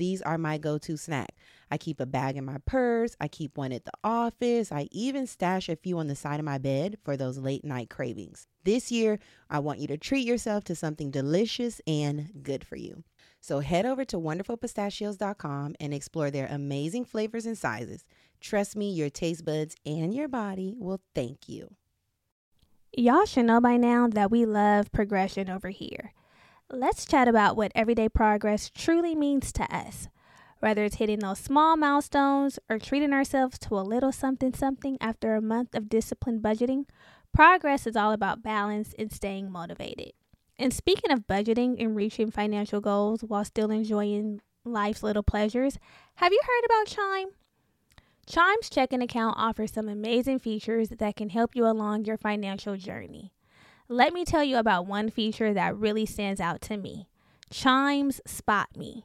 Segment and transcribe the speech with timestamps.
[0.00, 1.36] these are my go to snack.
[1.70, 5.26] I keep a bag in my purse, I keep one at the office, I even
[5.26, 8.48] stash a few on the side of my bed for those late night cravings.
[8.64, 13.04] This year, I want you to treat yourself to something delicious and good for you.
[13.40, 18.04] So head over to wonderfulpistachios.com and explore their amazing flavors and sizes.
[18.40, 21.74] Trust me, your taste buds and your body will thank you.
[22.96, 26.12] Y'all should know by now that we love progression over here.
[26.72, 30.06] Let's chat about what everyday progress truly means to us.
[30.60, 35.34] Whether it's hitting those small milestones or treating ourselves to a little something something after
[35.34, 36.84] a month of disciplined budgeting,
[37.34, 40.12] progress is all about balance and staying motivated.
[40.60, 45.76] And speaking of budgeting and reaching financial goals while still enjoying life's little pleasures,
[46.16, 47.30] have you heard about Chime?
[48.28, 53.32] Chime's checking account offers some amazing features that can help you along your financial journey.
[53.92, 57.08] Let me tell you about one feature that really stands out to me
[57.50, 59.04] Chime's Spot Me.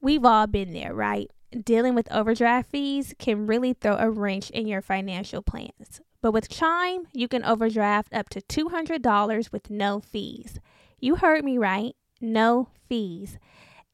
[0.00, 1.28] We've all been there, right?
[1.50, 6.00] Dealing with overdraft fees can really throw a wrench in your financial plans.
[6.22, 10.60] But with Chime, you can overdraft up to $200 with no fees.
[11.00, 13.36] You heard me right, no fees.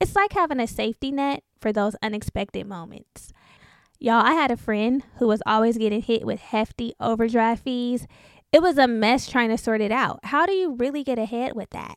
[0.01, 3.33] It's like having a safety net for those unexpected moments.
[3.99, 8.07] Y'all, I had a friend who was always getting hit with hefty overdraft fees.
[8.53, 10.21] It was a mess trying to sort it out.
[10.25, 11.97] How do you really get ahead with that?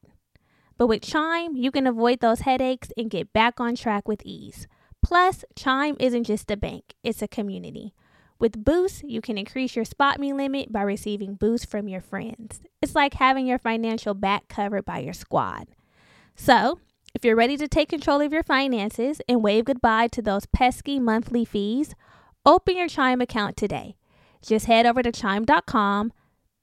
[0.77, 4.67] But with Chime, you can avoid those headaches and get back on track with ease.
[5.03, 7.93] Plus, Chime isn't just a bank, it's a community.
[8.39, 12.61] With Boost, you can increase your Spot Me limit by receiving boosts from your friends.
[12.81, 15.67] It's like having your financial back covered by your squad.
[16.35, 16.79] So,
[17.15, 20.99] if you're ready to take control of your finances and wave goodbye to those pesky
[20.99, 21.95] monthly fees,
[22.45, 23.95] open your Chime account today.
[24.41, 26.11] Just head over to chime.com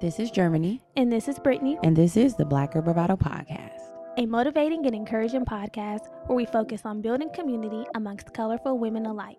[0.00, 3.80] This is Germani, And this is Brittany, and this is the Black Girl Bravado Podcast.
[4.16, 9.38] a motivating and encouraging podcast where we focus on building community amongst colorful women alike.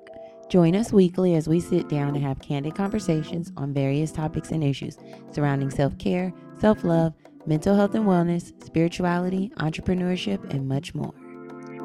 [0.50, 4.64] Join us weekly as we sit down and have candid conversations on various topics and
[4.64, 4.98] issues
[5.31, 7.14] surrounding self care, self love,
[7.46, 11.14] mental health and wellness, spirituality, entrepreneurship, and much more.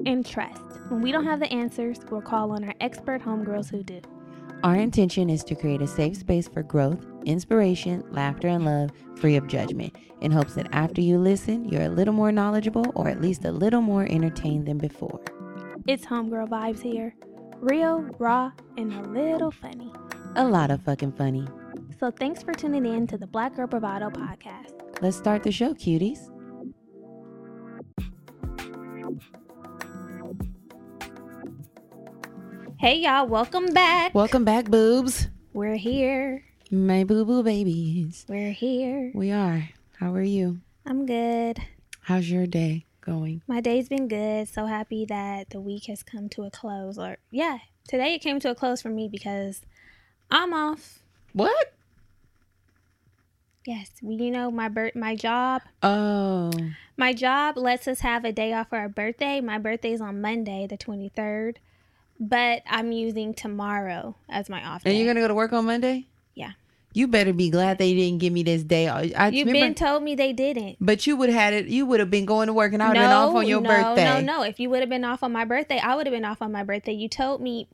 [0.06, 3.82] And trust, when we don't have the answers, we'll call on our expert homegirls who
[3.82, 4.00] do.
[4.62, 9.36] Our intention is to create a safe space for growth, inspiration, laughter, and love, free
[9.36, 13.20] of judgment, in hopes that after you listen, you're a little more knowledgeable or at
[13.20, 15.20] least a little more entertained than before.
[15.86, 17.14] It's homegirl vibes here.
[17.58, 19.92] Real, raw, and a little funny.
[20.36, 21.46] A lot of fucking funny.
[22.00, 24.72] So thanks for tuning in to the Black Girl Bravado podcast.
[25.02, 26.30] Let's start the show, cuties.
[32.84, 34.14] Hey y'all, welcome back.
[34.14, 35.28] Welcome back, boobs.
[35.54, 36.44] We're here.
[36.70, 38.26] My boo boo babies.
[38.28, 39.10] We're here.
[39.14, 39.70] We are.
[39.96, 40.58] How are you?
[40.84, 41.60] I'm good.
[42.02, 43.40] How's your day going?
[43.46, 44.48] My day's been good.
[44.48, 46.98] So happy that the week has come to a close.
[46.98, 49.62] Or yeah, today it came to a close for me because
[50.30, 50.98] I'm off.
[51.32, 51.72] What?
[53.64, 55.62] Yes, well, you know my bir- my job.
[55.82, 56.52] Oh.
[56.98, 59.40] My job lets us have a day off for our birthday.
[59.40, 61.60] My birthday's on Monday, the twenty third,
[62.28, 64.90] but I'm using tomorrow as my off day.
[64.90, 66.06] And you're gonna go to work on Monday?
[66.34, 66.52] Yeah.
[66.92, 68.88] You better be glad they didn't give me this day.
[68.88, 70.76] I You've remember, been told me they didn't.
[70.80, 71.66] but you would have had it.
[71.66, 73.60] You would have been going to work, and I would have been off on your
[73.60, 74.04] no, birthday.
[74.04, 74.42] No, no, no.
[74.42, 76.52] If you would have been off on my birthday, I would have been off on
[76.52, 76.92] my birthday.
[76.92, 77.68] You told me.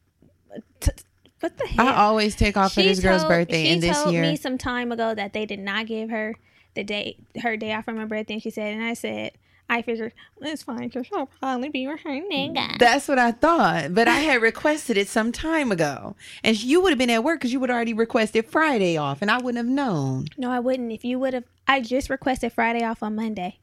[0.80, 0.92] T-
[1.40, 1.80] what the heck?
[1.80, 4.36] I always take off for She this girl's birthday, she and this told year, me
[4.36, 6.34] some time ago that they did not give her
[6.74, 8.34] the day her day off from her birthday.
[8.34, 9.32] And she said, and I said,
[9.72, 10.12] I figured
[10.42, 12.76] it's fine because she'll probably be with her nigga.
[12.78, 13.94] that's what I thought.
[13.94, 17.38] But I had requested it some time ago, and you would have been at work
[17.38, 20.26] because you would already requested Friday off, and I wouldn't have known.
[20.36, 20.90] no, I wouldn't.
[20.92, 23.58] If you would have, I just requested Friday off on Monday.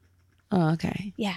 [0.50, 1.12] Oh, okay.
[1.16, 1.36] Yeah,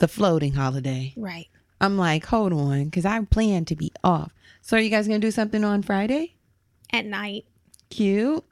[0.00, 1.14] The floating holiday.
[1.16, 1.46] right.
[1.80, 4.32] I'm like, hold on, because I plan to be off.
[4.62, 6.34] So are you guys gonna do something on Friday?
[6.92, 7.44] At night.
[7.88, 8.44] Cute.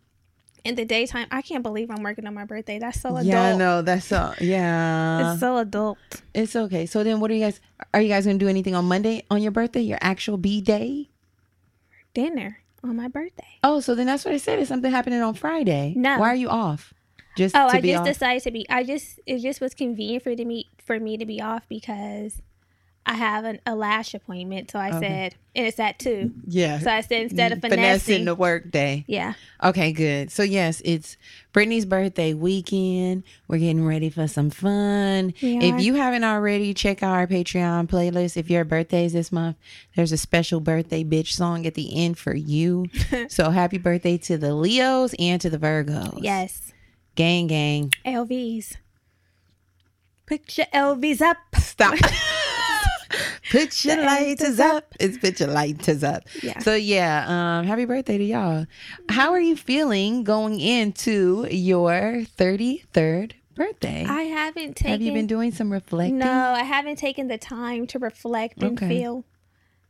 [0.66, 2.78] In the daytime, I can't believe I'm working on my birthday.
[2.78, 3.24] That's so adult.
[3.26, 5.30] Yeah, no, that's so yeah.
[5.32, 5.98] It's so adult.
[6.34, 6.86] It's okay.
[6.86, 7.60] So then, what are you guys?
[7.94, 11.10] Are you guys gonna do anything on Monday on your birthday, your actual B day?
[12.14, 13.46] Dinner on my birthday.
[13.62, 14.58] Oh, so then that's what I said.
[14.58, 15.94] Is something happening on Friday?
[15.96, 16.18] No.
[16.18, 16.92] Why are you off?
[17.36, 18.06] Just Oh, I just off.
[18.06, 18.66] decided to be.
[18.70, 22.40] I just it just was convenient for to me for me to be off because
[23.08, 24.70] I have an, a lash appointment.
[24.72, 24.98] So I Okay.
[25.00, 26.32] said, and it's at two.
[26.46, 26.80] yeah.
[26.80, 29.04] So I said instead of finessing finessing, the work day.
[29.06, 30.32] yeah, Okay, good.
[30.32, 31.16] So yes, it's
[31.52, 33.22] Brittany's birthday weekend.
[33.46, 35.32] We're getting ready for some fun.
[35.40, 38.36] If you haven't already, check out our Patreon playlist.
[38.36, 39.56] If your birthday's this month,
[39.94, 42.86] there's a special birthday bitch song at the end for you.
[43.28, 46.18] so happy birthday to the Leos and to the Virgos.
[46.22, 46.72] yes,
[47.14, 47.92] Gang gang.
[48.04, 48.76] LVs.
[50.26, 51.36] Put your LVs up.
[51.56, 51.94] Stop.
[53.50, 54.94] Put your lighters up.
[54.98, 56.24] It's put your lighters up.
[56.42, 56.58] Yeah.
[56.58, 58.66] So yeah, um, happy birthday to y'all.
[59.08, 64.04] How are you feeling going into your 33rd birthday?
[64.08, 64.90] I haven't taken.
[64.92, 66.18] Have you been doing some reflecting?
[66.18, 68.88] No, I haven't taken the time to reflect and Okay.
[68.88, 69.24] feel.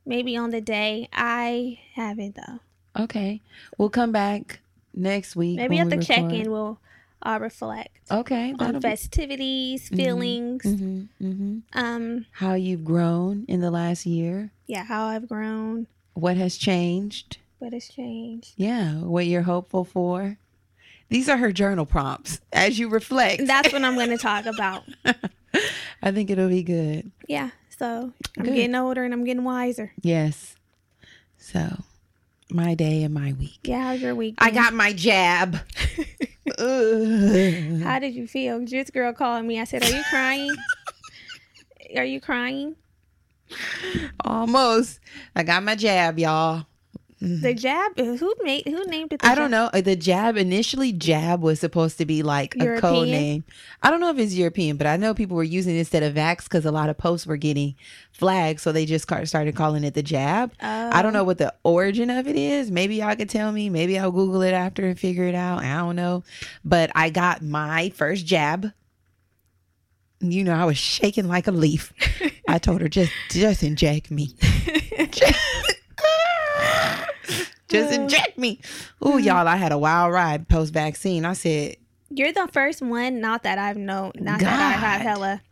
[0.04, 2.60] Maybe on the day, I haven't though.
[3.04, 3.40] Okay.
[3.78, 4.60] We'll come back
[4.94, 5.56] next week.
[5.56, 6.78] Maybe at the we check-in, we'll
[7.22, 8.50] uh, reflect Okay.
[8.50, 8.88] on That'll be.
[8.88, 10.62] festivities, feelings.
[10.64, 14.52] hmm hmm Um, How you've grown in the last year.
[14.66, 17.38] yeah, how I've grown, What has changed.
[17.58, 18.52] what has changed.
[18.56, 18.94] Yeah.
[19.00, 20.38] What you're hopeful for.
[21.08, 23.46] These are her journal prompts as you reflect.
[23.46, 24.82] That's what I'm going to talk about.
[26.02, 27.12] I think it'll be good.
[27.28, 28.54] Yeah, so I'm Good.
[28.56, 29.92] getting older and I'm getting wiser.
[30.02, 30.56] Yes.
[31.38, 31.84] So,
[32.50, 33.60] my day and my week.
[33.64, 34.36] Yeah, how's your week?
[34.38, 35.56] I got my jab.
[36.58, 38.64] How did you feel?
[38.64, 39.60] This girl called me.
[39.60, 40.54] I said, "Are you crying?
[41.96, 42.76] Are you crying?"
[44.24, 45.00] Almost.
[45.34, 46.66] I got my jab, y'all.
[47.18, 47.96] The jab.
[47.98, 48.68] Who made?
[48.68, 49.20] Who named it?
[49.20, 49.32] The Mm-hmm.
[49.32, 49.70] I don't know.
[49.72, 53.44] Uh, The jab initially jab was supposed to be like a code name.
[53.82, 56.14] I don't know if it's European, but I know people were using it instead of
[56.14, 57.74] vax because a lot of posts were getting
[58.12, 60.52] flagged, so they just started calling it the jab.
[60.60, 62.70] I don't know what the origin of it is.
[62.70, 63.70] Maybe y'all could tell me.
[63.70, 65.62] Maybe I'll Google it after and figure it out.
[65.62, 66.22] I don't know.
[66.64, 68.72] But I got my first jab.
[70.20, 71.92] You know, I was shaking like a leaf.
[72.48, 74.34] I told her just just inject me.
[77.68, 78.60] just inject me.
[79.04, 79.18] Ooh, mm-hmm.
[79.20, 81.24] y'all, I had a wild ride post vaccine.
[81.24, 81.76] I said,
[82.10, 83.20] You're the first one.
[83.20, 84.12] Not that I've known.
[84.16, 85.06] Not that I have God.
[85.06, 85.42] hella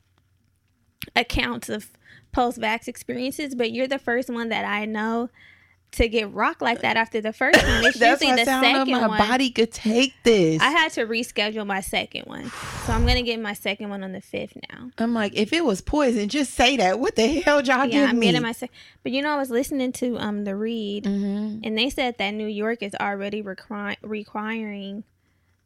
[1.16, 1.90] accounts of
[2.32, 5.30] post-vax experiences, but you're the first one that I know
[5.94, 7.84] to get rocked like that after the first one.
[7.84, 9.18] It's that's usually the second my one.
[9.18, 10.60] body could take this.
[10.62, 12.50] I had to reschedule my second one,
[12.86, 14.90] so I'm gonna get my second one on the fifth now.
[14.98, 16.98] I'm like, if it was poison, just say that.
[17.00, 18.26] What the hell y'all yeah, I'm me?
[18.26, 18.74] getting my second.
[19.02, 22.30] But you know, I was listening to um the read, hmm and they said that
[22.32, 25.04] New York is already requir- requiring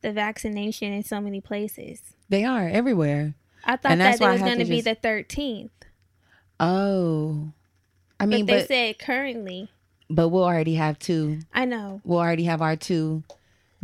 [0.01, 2.01] the vaccination in so many places.
[2.29, 3.35] They are everywhere.
[3.65, 5.71] I thought And that it was going to to be the 13th,
[6.61, 7.53] Oh,
[8.21, 9.71] I mean, but they but said currently.
[10.11, 11.41] But we'll already have two.
[11.53, 12.01] I know.
[12.05, 13.23] We'll already have our two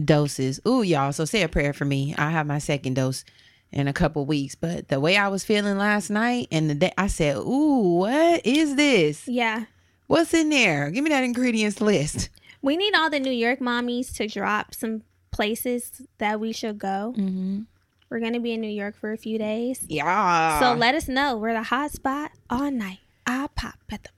[0.02, 0.60] doses.
[0.66, 1.12] Ooh, y'all.
[1.12, 2.14] So say a prayer for me.
[2.16, 3.24] I have my second dose
[3.72, 4.54] in a couple weeks.
[4.54, 8.44] But the way I was feeling last night and the day, I said, "Ooh, what
[8.46, 9.26] is this?
[9.28, 9.64] Yeah,
[10.06, 10.90] What's in there?
[10.90, 12.30] Give me that ingredients list."
[12.62, 17.12] we need all the New York mommies to drop some places that we should go.
[17.16, 17.60] Mm-hmm.
[18.08, 20.60] We're going to be in New York for a few days, Yeah.
[20.60, 21.36] so let us know.
[21.36, 23.00] We're the hot spot all night.
[23.26, 24.10] I pop at the.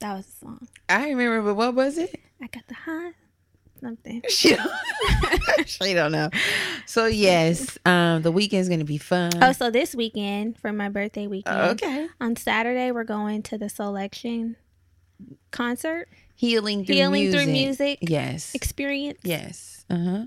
[0.00, 0.68] That was the song.
[0.88, 2.18] I remember, but what was it?
[2.42, 3.12] I got the hot
[3.80, 4.22] something.
[4.28, 4.70] She don't,
[5.66, 6.30] she don't know.
[6.86, 9.30] So yes, um, the weekend's gonna be fun.
[9.42, 11.56] Oh, so this weekend for my birthday weekend.
[11.82, 12.08] okay.
[12.20, 14.56] On Saturday, we're going to the Selection
[15.50, 17.40] concert, Healing through Healing music.
[17.42, 18.54] through music Yes.
[18.54, 19.18] experience.
[19.22, 19.84] Yes.
[19.90, 20.24] Uh huh.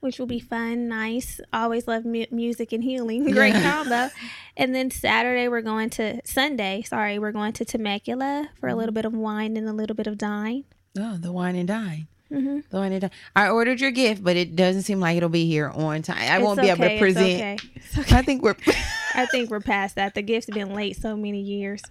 [0.00, 1.40] Which will be fun, nice.
[1.52, 3.30] Always love mu- music and healing.
[3.32, 4.08] Great combo.
[4.56, 6.82] And then Saturday we're going to Sunday.
[6.82, 8.78] Sorry, we're going to Temecula for a Mm-hmm.
[8.78, 10.64] little bit of wine and a little bit of dine.
[10.98, 12.08] Oh, the wine and dine.
[12.28, 13.10] hmm The wine and dine.
[13.34, 16.18] I ordered your gift, but it doesn't seem like it'll be here on time.
[16.18, 17.34] I It's won't be able okay, to it's present.
[17.34, 17.56] okay.
[17.76, 18.16] It's okay.
[18.16, 18.56] I think we're
[19.14, 20.14] I think we're past that.
[20.14, 21.82] The gift's been late so many years.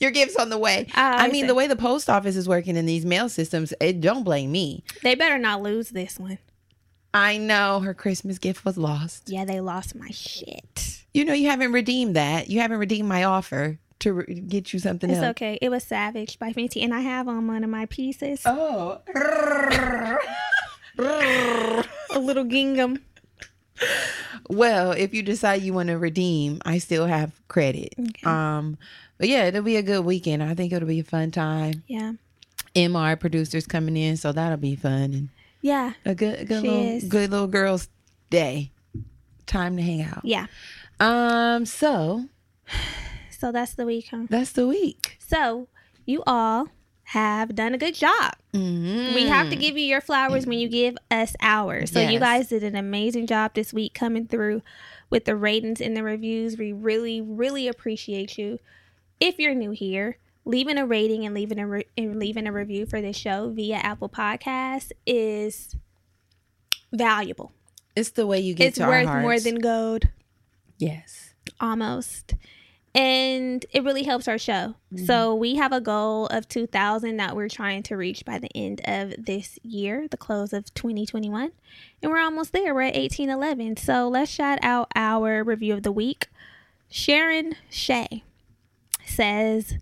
[0.00, 0.86] your gift's on the way.
[0.94, 3.72] I I mean, say- the way the post office is working in these mail systems,
[3.80, 4.82] it don't blame me.
[5.02, 6.38] They better not lose this one.
[7.14, 9.28] I know her Christmas gift was lost.
[9.28, 11.02] Yeah, they lost my shit.
[11.12, 12.48] You know, you haven't redeemed that.
[12.48, 15.18] You haven't redeemed my offer to re- get you something else.
[15.18, 15.30] It's else.
[15.32, 15.58] okay.
[15.60, 18.42] It was Savage by Fenty, and I have on one of my pieces.
[18.46, 19.00] Oh.
[20.98, 22.98] A little gingham.
[24.48, 27.94] well, if you decide you want to redeem, I still have credit.
[27.98, 28.22] Okay.
[28.24, 28.78] Um,
[29.18, 30.42] but yeah, it'll be a good weekend.
[30.42, 31.82] I think it'll be a fun time.
[31.86, 32.12] Yeah.
[32.74, 35.28] MR producers coming in, so that'll be fun and
[35.62, 35.94] Yeah.
[36.04, 37.04] a good, a good little, is.
[37.04, 37.88] good little girls'
[38.28, 38.72] day.
[39.46, 40.20] Time to hang out.
[40.24, 40.46] Yeah.
[41.00, 42.26] Um, so
[43.30, 44.26] So that's the week, huh?
[44.28, 45.16] that's the week.
[45.18, 45.68] So
[46.04, 46.68] you all
[47.04, 48.34] have done a good job.
[48.54, 49.14] Mm-hmm.
[49.14, 51.90] We have to give you your flowers when you give us ours.
[51.90, 54.62] So you guys did an amazing job this week coming through
[55.10, 56.56] with the ratings and the reviews.
[56.56, 58.58] We really, really appreciate you.
[59.20, 62.86] If you're new here, leaving a rating and leaving a re- and leaving a review
[62.86, 65.76] for this show via Apple Podcasts is
[66.92, 67.52] valuable.
[67.94, 70.08] It's the way you get it's worth more than gold.
[70.78, 71.34] yes.
[71.60, 72.34] almost
[72.94, 75.06] and it really helps our show Mm-hmm.
[75.06, 78.82] so we have a goal of 2000 that we're trying to reach by the end
[78.84, 81.50] of this year the close of 2021
[82.02, 85.90] and we're almost there we're at 1811 so let's shout out our review of the
[85.92, 86.28] week
[86.90, 88.22] sharon shea
[89.06, 89.78] says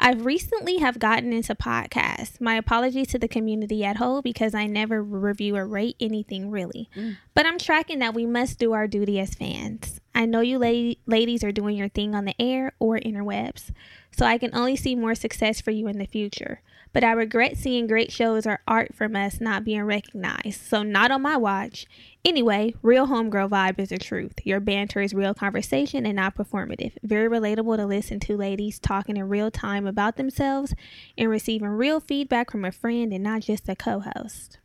[0.00, 2.40] I've recently have gotten into podcasts.
[2.40, 6.88] My apologies to the community at whole because I never review or rate anything really.
[6.96, 7.16] Mm.
[7.34, 10.00] But I'm tracking that we must do our duty as fans.
[10.14, 13.70] I know you la- ladies are doing your thing on the air or interwebs,
[14.16, 16.62] so I can only see more success for you in the future.
[16.92, 21.10] But I regret seeing great shows or art from us not being recognized, so not
[21.10, 21.86] on my watch.
[22.24, 24.34] Anyway, real homegirl vibe is the truth.
[24.44, 26.92] Your banter is real conversation and not performative.
[27.02, 30.74] Very relatable to listen to ladies talking in real time about themselves
[31.16, 34.58] and receiving real feedback from a friend and not just a co host.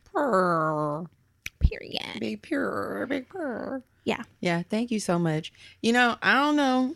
[1.60, 2.20] Period.
[2.20, 3.82] Big purr, big purr.
[4.04, 4.24] Yeah.
[4.40, 5.52] Yeah, thank you so much.
[5.80, 6.94] You know, I don't know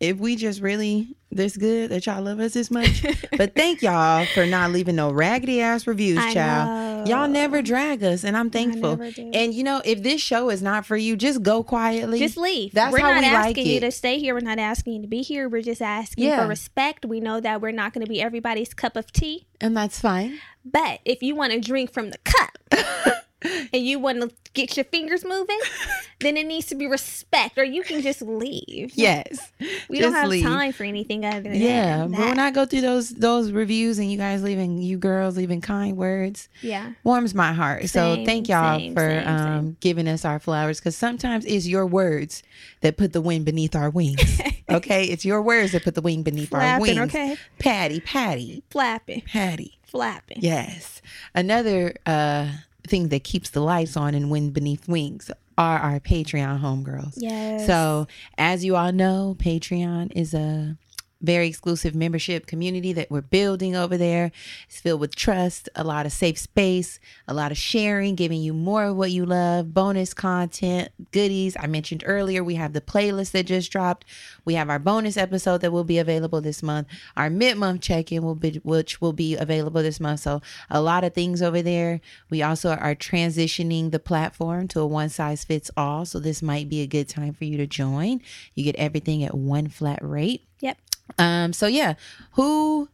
[0.00, 3.04] if we just really this good that y'all love us this much,
[3.36, 6.68] but thank y'all for not leaving no raggedy ass reviews, I child.
[7.08, 7.16] know.
[7.16, 9.00] Y'all never drag us, and I'm thankful.
[9.00, 12.18] And you know, if this show is not for you, just go quietly.
[12.18, 12.72] Just leave.
[12.72, 13.80] That's we're how not we like asking you it.
[13.80, 14.34] to stay here.
[14.34, 15.48] We're not asking you to be here.
[15.48, 16.42] We're just asking Yeah.
[16.42, 17.04] for respect.
[17.04, 19.46] We know that we're not going to be everybody's cup of tea.
[19.60, 20.38] and that's fine.
[20.64, 22.58] But if you want to drink from the cup
[23.44, 25.58] and you want to get your fingers moving,
[26.20, 28.92] then it needs to be respect, or you can just leave.
[28.94, 29.52] Yes.
[29.88, 30.44] we don't have leave.
[30.44, 31.58] time for anything other than that.
[31.58, 35.36] Yeah, but when I go through those those reviews and you guys leaving, you girls
[35.36, 37.88] leaving kind words, yeah, warms my heart.
[37.88, 39.76] so thank y'all same, for same, um, same.
[39.80, 42.42] giving us our flowers because sometimes it's your words
[42.80, 44.40] that put the wind beneath our wings.
[44.70, 46.98] okay, it's your words that put the wind beneath our wings.
[46.98, 49.78] Okay, Patty, Patty, flapping, Patty.
[49.82, 50.38] flapping.
[50.40, 51.02] Yes.
[51.34, 52.48] Another uh,
[52.86, 57.14] thing that keeps the lights on and wind beneath wings are our Patreon homegirls.
[57.16, 57.66] Yes.
[57.66, 60.76] So, as you all know, Patreon is a
[61.24, 64.30] very exclusive membership community that we're building over there.
[64.68, 68.52] It's filled with trust, a lot of safe space, a lot of sharing, giving you
[68.52, 71.56] more of what you love, bonus content, goodies.
[71.58, 74.04] I mentioned earlier, we have the playlist that just dropped.
[74.44, 76.88] We have our bonus episode that will be available this month.
[77.16, 80.20] Our mid-month check-in will be which will be available this month.
[80.20, 82.00] So, a lot of things over there.
[82.30, 86.04] We also are transitioning the platform to a one size fits all.
[86.04, 88.20] So, this might be a good time for you to join.
[88.54, 90.46] You get everything at one flat rate.
[90.60, 90.78] Yep.
[91.18, 91.94] Um, so yeah,
[92.32, 92.88] who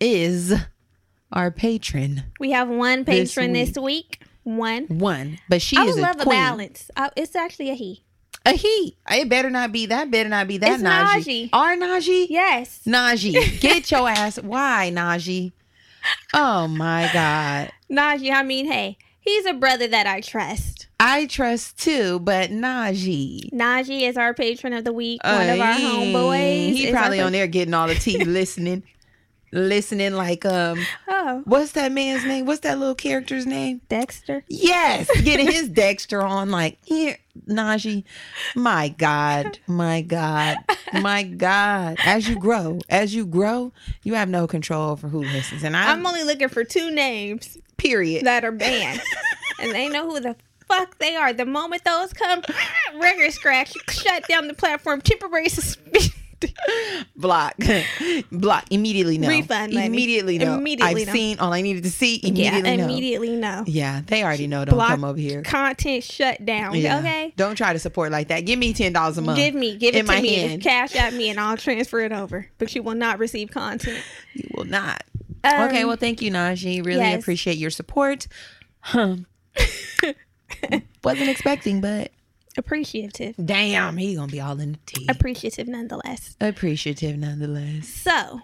[0.00, 0.52] is
[1.32, 2.24] our patron?
[2.40, 3.82] We have one patron this week.
[3.84, 4.22] week.
[4.44, 4.86] One.
[4.86, 6.36] One, but she I is a love a queen.
[6.36, 6.90] balance.
[6.96, 8.02] Uh, it's actually a he.
[8.44, 8.96] A he.
[9.08, 10.10] It better not be that.
[10.10, 10.72] Better not be that.
[10.72, 11.24] It's Najee.
[11.24, 11.50] Najee.
[11.52, 12.26] Our Najee.
[12.28, 12.80] Yes.
[12.84, 14.40] Najee, get your ass.
[14.40, 15.52] Why Najee?
[16.34, 17.70] Oh my God.
[17.90, 20.81] Najee, I mean, hey, he's a brother that I trust.
[21.04, 23.50] I trust too, but Najee.
[23.52, 26.72] Najee is our patron of the week, one of our Uh, homeboys.
[26.72, 28.84] He is probably on there getting all the tea, listening,
[29.50, 30.12] listening.
[30.12, 30.78] Like um,
[31.08, 32.46] Oh, what's that man's name?
[32.46, 33.80] What's that little character's name?
[33.88, 34.44] Dexter.
[34.48, 36.50] Yes, getting his Dexter on.
[36.50, 37.18] Like here,
[37.48, 38.04] Najee.
[38.54, 40.58] My God, my God,
[41.00, 41.96] my God.
[42.04, 43.72] As you grow, as you grow,
[44.04, 45.64] you have no control over who listens.
[45.64, 48.24] And I, I'm only looking for two names period.
[48.24, 49.00] that are banned,
[49.58, 50.36] and they know who the
[50.72, 51.32] fuck they are.
[51.32, 52.42] The moment those come,
[53.00, 56.12] record scratch, shut down the platform, temporary suspension.
[57.16, 57.54] block,
[58.32, 59.16] block immediately.
[59.16, 59.86] No Refund money.
[59.86, 60.58] Immediately no.
[60.58, 61.12] Immediately I've no.
[61.12, 62.18] seen all I needed to see.
[62.18, 62.84] Yeah, Immediately no.
[62.84, 63.64] immediately no.
[63.66, 64.64] Yeah, they already know.
[64.64, 65.42] Don't Block come over here.
[65.42, 66.74] Content shut down.
[66.74, 66.98] Yeah.
[66.98, 67.32] Okay.
[67.36, 68.40] Don't try to support like that.
[68.40, 69.36] Give me ten dollars a month.
[69.36, 70.62] Give me, give it to my me, hand.
[70.62, 72.48] cash at me, and I'll transfer it over.
[72.58, 74.02] But you will not receive content.
[74.34, 75.04] You will not.
[75.44, 76.84] Um, okay, well, thank you, Najee.
[76.84, 77.20] Really yes.
[77.20, 78.26] appreciate your support.
[78.80, 79.16] Huh.
[81.04, 82.10] Wasn't expecting, but
[82.56, 85.06] appreciative, damn, he gonna be all in the tea.
[85.08, 86.36] appreciative nonetheless.
[86.40, 87.88] Appreciative, nonetheless.
[87.88, 88.40] So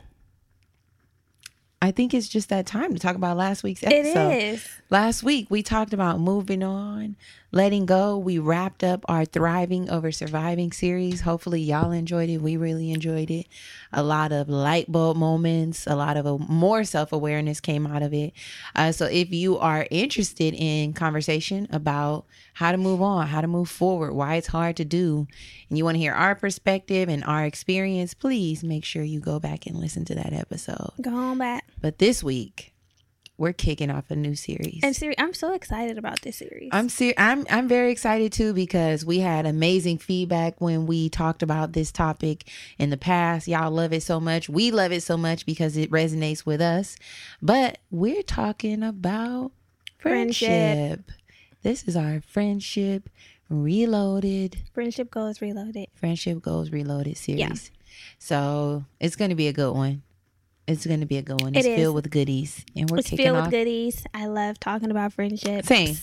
[1.81, 4.31] I think it's just that time to talk about last week's episode.
[4.33, 4.69] is.
[4.90, 7.16] Last week we talked about moving on,
[7.52, 8.16] letting go.
[8.16, 11.21] We wrapped up our Thriving Over Surviving series.
[11.21, 12.38] Hopefully, y'all enjoyed it.
[12.38, 13.49] We really enjoyed it.
[13.92, 18.02] A lot of light bulb moments, a lot of a, more self awareness came out
[18.02, 18.33] of it.
[18.75, 23.47] Uh, so, if you are interested in conversation about how to move on, how to
[23.47, 25.26] move forward, why it's hard to do,
[25.68, 29.38] and you want to hear our perspective and our experience, please make sure you go
[29.38, 30.92] back and listen to that episode.
[31.02, 31.66] Go on back.
[31.78, 32.73] But this week,
[33.38, 34.80] we're kicking off a new series.
[34.83, 36.68] And Siri, I'm so excited about this series.
[36.73, 41.42] I'm ser- I'm I'm very excited too because we had amazing feedback when we talked
[41.42, 42.45] about this topic
[42.78, 43.49] in the past.
[43.49, 44.49] Y'all love it so much.
[44.49, 46.97] We love it so much because it resonates with us.
[47.40, 49.52] But we're talking about
[49.99, 50.49] Friendship.
[50.49, 51.12] friendship.
[51.62, 53.09] This is our friendship
[53.50, 55.87] reloaded, Friendship goes reloaded.
[55.95, 57.71] friendship goals reloaded series.
[58.18, 60.02] So it's going to be a good one.
[60.69, 61.55] It's going to be a good one.
[61.55, 61.77] It It's is.
[61.77, 63.47] filled with goodies, and we're It's filled off.
[63.47, 64.05] with goodies.
[64.13, 65.65] I love talking about friendship.
[65.65, 65.97] Same.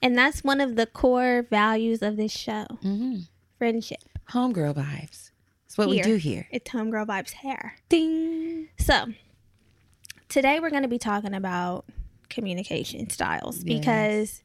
[0.00, 2.64] And that's one of the core values of this show.
[2.82, 3.18] hmm
[3.58, 3.98] Friendship.
[4.30, 5.30] Homegirl vibes.
[5.66, 6.48] It's what we do here.
[6.50, 7.74] It's homegirl vibes hair.
[7.88, 8.68] Ding.
[8.78, 9.06] So
[10.28, 11.84] today we're going to be talking about
[12.30, 13.78] communication styles Yes.
[13.78, 14.42] because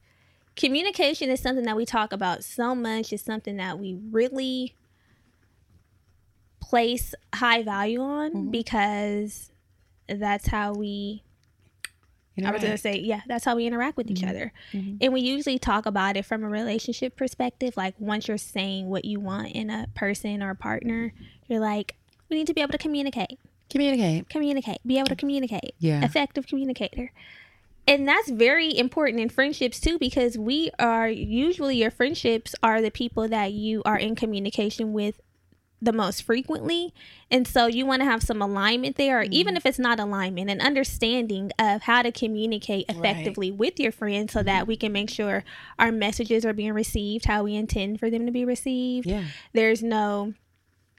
[0.57, 3.13] communication is something that we talk about so much.
[3.13, 4.73] It's something that we really
[6.59, 8.51] place high value on Mhm.
[8.51, 9.51] because
[10.07, 11.23] that's how we
[12.43, 14.29] I was gonna say, yeah, that's how we interact with each Mhm.
[14.29, 14.53] other.
[14.71, 14.97] Mhm.
[15.01, 17.77] And we usually talk about it from a relationship perspective.
[17.77, 21.13] Like once you're saying what you want in a person or a partner,
[21.47, 21.95] you're like,
[22.29, 23.37] we need to be able to communicate,
[23.69, 24.27] communicate.
[24.29, 26.03] communicate, be able to communicate, Yeah.
[26.03, 27.11] effective communicator.
[27.87, 32.89] And that's very important in friendships too, because we are usually your friendships are the
[32.89, 35.21] people that you are in communication with
[35.83, 36.93] the most frequently.
[37.29, 40.49] And so you want to have some alignment there, or even if it's not alignment,
[40.49, 42.97] an understanding of how to communicate Right.
[42.97, 45.43] effectively with your friends so that we can make sure
[45.79, 49.07] our messages are being received how we intend for them to be received.
[49.07, 49.25] Yeah.
[49.53, 50.33] There's no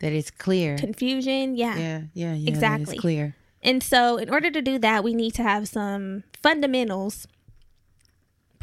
[0.00, 0.76] That it's clear.
[0.76, 1.56] confusion.
[1.56, 1.76] Yeah.
[1.78, 2.00] yeah.
[2.14, 2.34] Yeah.
[2.34, 2.48] Yeah.
[2.48, 2.96] Exactly.
[2.98, 3.36] Clear.
[3.62, 7.26] And so, in order to do that, we need to have some fundamentals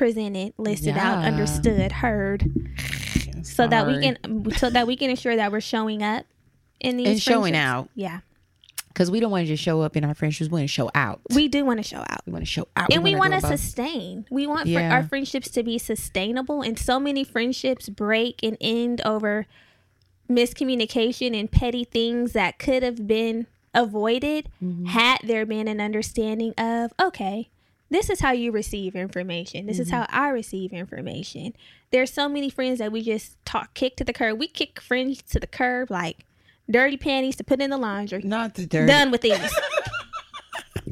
[0.01, 2.49] presented, listed out, understood, heard,
[3.43, 6.25] so that we can so that we can ensure that we're showing up
[6.79, 8.21] in these and showing out Yeah,
[8.87, 10.49] because we don't want to just show up in our friendships.
[10.49, 11.21] We want to show out.
[11.35, 12.21] we do want to show out.
[12.25, 12.91] We want to show out.
[12.91, 14.25] and we want wanna to sustain.
[14.31, 16.63] We want fr- our friendships to be sustainable.
[16.63, 19.45] And so many friendships break and end over
[20.27, 24.87] miscommunication and petty things that could have been avoided Mhm.
[24.87, 27.49] had there been an understanding of okay
[27.91, 29.97] this is how you receive information this is Mm-hmm.
[29.97, 31.53] how i receive information
[31.91, 35.21] there's so many friends that we just talk kick to the curb we kick friends
[35.23, 36.25] to the curb like
[36.69, 38.87] dirty panties to put in the laundry Not the dirty.
[38.87, 39.53] done with these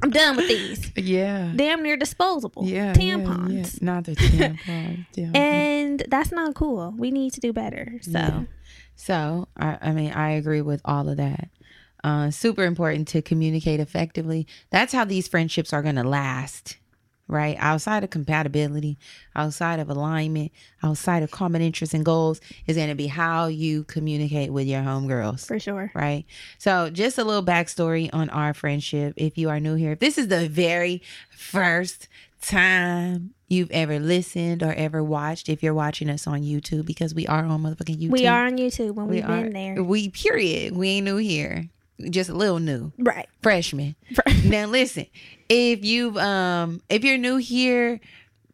[0.04, 1.52] i'm done with these Yeah.
[1.56, 2.94] damn near disposable Yeah.
[2.94, 3.66] tampons Yeah, yeah.
[3.82, 5.06] Not the tampons.
[5.16, 5.32] Yeah.
[5.34, 8.44] and that's not cool we need to do better so Yeah.
[8.96, 11.48] So, I, I mean, I agree with all of that.
[12.04, 14.46] Uh, super important to communicate effectively.
[14.72, 16.76] That's how these friendships are going to last,
[17.30, 17.56] right?
[17.60, 18.98] Outside of compatibility,
[19.36, 20.52] outside of alignment,
[20.84, 24.82] outside of common interests and goals, is going to be how you communicate with your
[24.82, 25.46] homegirls.
[25.48, 26.26] for sure Right.
[26.58, 29.14] So, just a little backstory on our friendship.
[29.16, 32.08] If you are new here, if this is the very first
[32.42, 37.28] time you've ever listened or ever watched, if you're watching us on YouTube, because we
[37.28, 38.12] are on motherfucking YouTube.
[38.12, 39.42] we are on youtube when We we've are.
[39.44, 40.76] been there We, period.
[40.76, 41.70] We ain't new here.
[42.10, 42.92] Just a little new.
[42.98, 43.96] right Freshman.
[44.46, 45.08] now, listen,
[45.50, 48.00] if you've, um, if you're new here,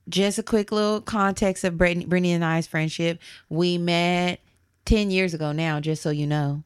[0.09, 3.19] just a quick little context of Brittany, Brittany and I's friendship.
[3.49, 4.39] We met
[4.85, 6.63] 10 years ago now, just so you know.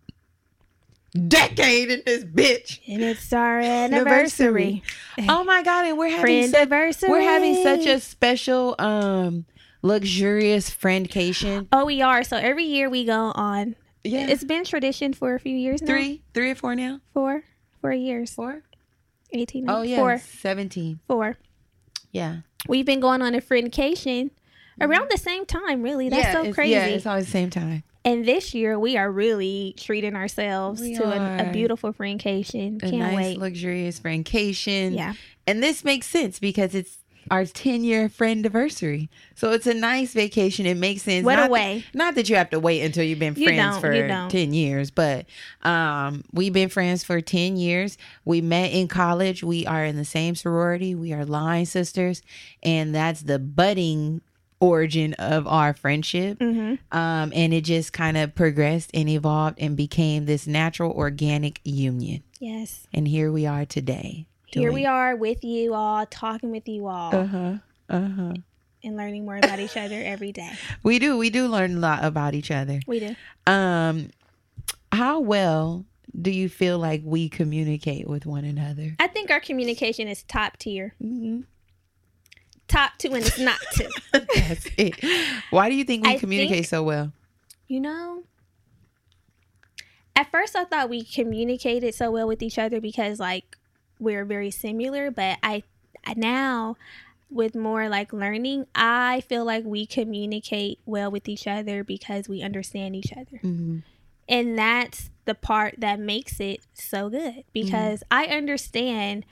[1.27, 2.79] Decade in this bitch.
[2.87, 4.83] and it's our anniversary
[5.27, 9.45] Oh my god, and we're having such, anniversary we're having such a special um
[9.81, 11.67] luxurious friendcation.
[11.71, 12.23] Oh, we are.
[12.23, 13.75] So every year we go on.
[14.03, 14.27] Yeah.
[14.27, 15.87] It's been tradition for a few years now.
[15.87, 17.01] three, three or four now?
[17.13, 17.43] Four.
[17.81, 18.33] Four years.
[18.33, 18.63] Four?
[19.31, 19.69] 18.
[19.69, 19.97] Oh yeah.
[19.97, 20.17] Four.
[20.17, 20.99] 17.
[21.07, 21.37] Four.
[22.11, 22.37] Yeah.
[22.67, 24.31] We've been going on a friendcation
[24.81, 25.81] around the same time.
[25.83, 26.71] Really, that's yeah, so crazy.
[26.71, 27.83] Yeah, it's always the same time.
[28.05, 32.77] and this year we are really treating ourselves We to a, a beautiful friendcation.
[32.77, 33.37] A Can't nice, wait.
[33.37, 34.93] luxurious vacation.
[34.93, 35.13] yeah,
[35.45, 36.98] And this makes sense because it's
[37.31, 39.09] our 10 year friend anniversary.
[39.35, 40.65] So it's a nice vacation.
[40.65, 41.25] It makes sense.
[41.25, 41.85] what not a way.
[41.93, 44.29] not that you have to wait until you've been friends for you don't.
[44.29, 45.25] 10 years, but
[45.63, 47.97] um, we've been friends for 10 years.
[48.25, 49.43] We met in college.
[49.43, 50.95] We are in the same sorority.
[50.95, 52.21] We are line sisters.
[52.63, 54.21] And that's the budding
[54.59, 56.37] origin of our friendship.
[56.39, 61.61] hmm Um, and it just kind of progressed and evolved and became this natural organic
[61.63, 62.23] union.
[62.39, 62.87] Yes.
[62.93, 64.25] And here we are today.
[64.51, 67.53] Here we are with you all, talking with you all, Uh huh.
[67.89, 68.33] Uh huh.
[68.83, 70.51] and learning more about each other every day.
[70.83, 71.17] We do.
[71.17, 72.79] We do learn a lot about each other.
[72.87, 73.15] We do.
[73.45, 74.09] Um,
[74.91, 75.85] how well
[76.19, 78.95] do you feel like we communicate with one another?
[78.99, 80.95] I think our communication is top tier.
[81.03, 81.41] Mm-hmm.
[82.67, 83.89] Top two, and it's not two.
[84.13, 84.95] That's it.
[85.49, 87.11] Why do you think we I communicate think- so well?
[87.67, 88.23] You know,
[90.15, 93.55] at first I thought we communicated so well with each other because like
[93.99, 95.63] we're very similar, but I
[96.15, 96.77] now
[97.29, 102.41] with more like learning, I feel like we communicate well with each other because we
[102.41, 103.37] understand each other.
[103.43, 103.79] Mm-hmm.
[104.27, 109.25] And that's the part that makes it so good because I understand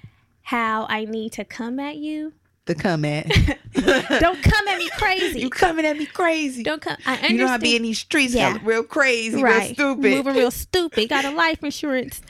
[0.43, 2.34] how I need to come at you.
[2.65, 3.27] The come at.
[3.73, 5.39] Don't come at me crazy.
[5.39, 6.63] you coming at me crazy.
[6.63, 6.97] Don't come.
[7.06, 7.34] I understand.
[7.39, 8.58] you know I be in these streets Yeah.
[8.63, 10.03] real crazy, real stupid.
[10.03, 11.10] Moving real stupid.
[11.10, 12.21] Got a life insurance.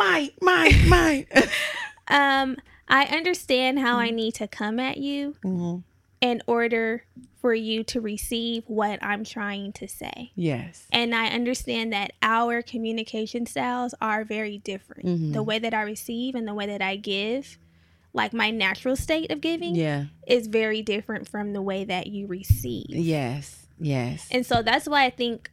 [0.00, 1.26] Mine, mine, mine.
[2.08, 2.56] Um,
[2.88, 5.84] I understand how I need to come at you Mhm.
[6.20, 7.04] in order
[7.40, 10.32] for you to receive what I'm trying to say.
[10.34, 10.86] Yes.
[10.90, 15.06] And I understand that our communication styles are very different.
[15.06, 15.32] Mhm.
[15.34, 17.58] The way that I receive and the way that I give,
[18.12, 20.06] like my natural state of giving, Yeah.
[20.26, 22.86] is very different from the way that you receive.
[22.90, 23.66] Yes.
[23.78, 24.28] Yes.
[24.30, 25.50] And so that's why I think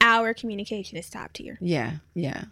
[0.00, 1.56] our communication is top tier.
[1.60, 2.44] Yeah, yeah.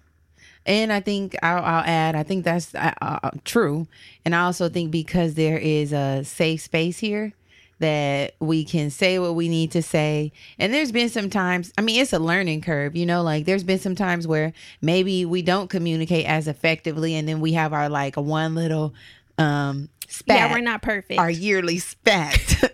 [0.66, 3.86] And I think I'll, I'll add, I think that's uh, uh, true.
[4.24, 7.32] And I also think because there is a safe space here
[7.80, 10.32] that we can say what we need to say.
[10.58, 13.64] And there's been some times, I mean, it's a learning curve, you know, like there's
[13.64, 17.14] been some times where maybe we don't communicate as effectively.
[17.14, 18.94] And then we have our like one little
[19.36, 21.18] um spat Yeah, we're not perfect.
[21.18, 22.72] our yearly spat.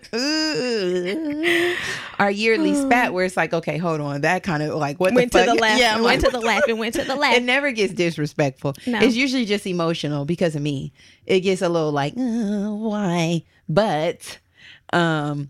[2.19, 4.21] our yearly spat where it's like, okay, hold on.
[4.21, 5.55] That kind of like what went the to fuck?
[5.55, 7.37] the left Yeah, and went to the left and went to the left.
[7.37, 8.73] it never gets disrespectful.
[8.85, 8.99] No.
[8.99, 10.93] It's usually just emotional because of me.
[11.25, 13.43] It gets a little like, uh, why?
[13.69, 14.39] But
[14.93, 15.49] um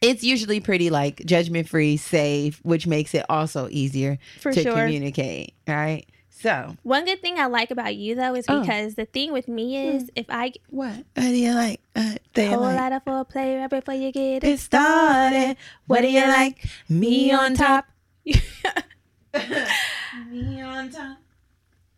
[0.00, 4.72] it's usually pretty like judgment free, safe, which makes it also easier For to sure.
[4.72, 5.52] communicate.
[5.68, 6.06] Right.
[6.40, 8.60] So One good thing I like about you though is Oh.
[8.60, 10.94] because the thing with me is if I what?
[10.96, 11.80] What do you like?
[11.94, 12.76] Uh, do you whole like?
[12.80, 15.56] lot of foreplay right before you get it started.
[15.86, 16.64] What do you like?
[16.88, 17.86] Me on top.
[20.30, 21.18] Me on top.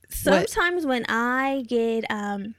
[0.08, 2.54] Sometimes when I get um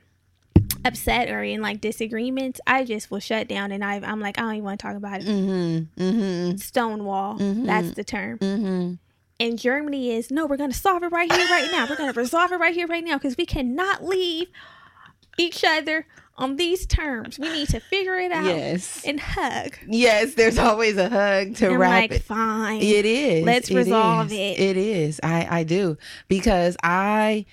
[0.86, 4.41] upset or in like disagreements, I just will shut down and I I'm like I
[4.43, 5.28] don't even want to talk about it.
[5.28, 6.02] Mm-hmm.
[6.02, 6.58] Mm-hmm.
[6.58, 7.38] Stonewall.
[7.39, 7.65] Mhm.
[7.65, 9.00] That's the term.
[9.44, 11.86] And Germani is no, we're gonna solve it right here, right now.
[11.90, 14.48] We're gonna resolve it right here, right now, because we cannot leave
[15.38, 17.38] each other on these terms.
[17.38, 19.04] We need to figure it out Yes.
[19.06, 19.78] and hug.
[19.86, 22.24] Yes, there's always a hug to I'm wrap like, it.
[22.24, 22.82] fine.
[22.82, 23.44] It is.
[23.44, 24.32] Let's It resolve is.
[24.32, 24.60] it.
[24.60, 25.20] It is.
[25.22, 25.98] I I do
[26.30, 27.46] because I